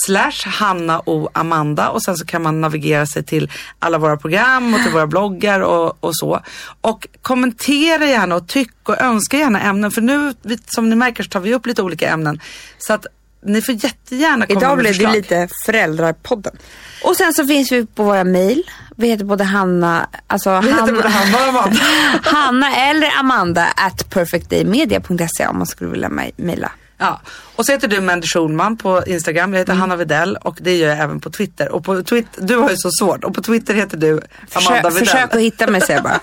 [0.06, 4.74] slash Hanna och Amanda och sen så kan man navigera sig till alla våra program
[4.74, 6.42] och till våra bloggar och, och så.
[6.82, 10.34] Och kommentera gärna och tyck och önska gärna ämnen för nu
[10.66, 12.40] som ni märker så tar vi upp lite olika ämnen.
[12.78, 13.06] Så att
[13.46, 16.58] ni får jättegärna komma Idag med blev det lite föräldrapodden.
[17.04, 18.64] Och sen så finns vi på våra mejl.
[18.98, 21.82] Vi heter både Hanna, alltså Vi heter både Hanna och Amanda.
[22.24, 26.72] Hanna eller Amanda at perfectdaymedia.se om man skulle vilja mej- mejla.
[26.98, 27.22] Ja,
[27.56, 29.54] och så heter du Mandy Schulman på Instagram.
[29.54, 29.82] Jag heter Mm.
[29.82, 31.70] Hanna Videll och det gör jag även på Twitter.
[31.72, 34.22] Och på Twitter, du har ju så svårt och på Twitter heter du Amanda
[34.52, 34.92] Försök, Videll.
[34.92, 36.20] försök att hitta mig säger jag bara.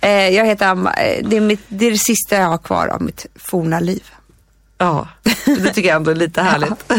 [0.08, 2.86] eh, jag heter Am- eh, det, är mitt, det är det sista jag har kvar
[2.86, 4.02] av mitt forna liv.
[4.78, 5.08] Ja,
[5.44, 6.92] det tycker jag ändå är lite härligt.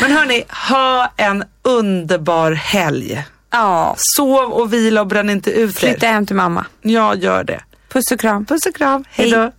[0.00, 3.24] Men hörni, ha en underbar helg.
[3.50, 5.78] Ja, Sov och vila och bränn inte ut er.
[5.88, 6.64] flytta hem till mamma.
[6.82, 7.60] Ja, gör det.
[7.88, 8.44] Puss och kram.
[8.46, 9.04] Puss och kram.
[9.10, 9.52] Hej då.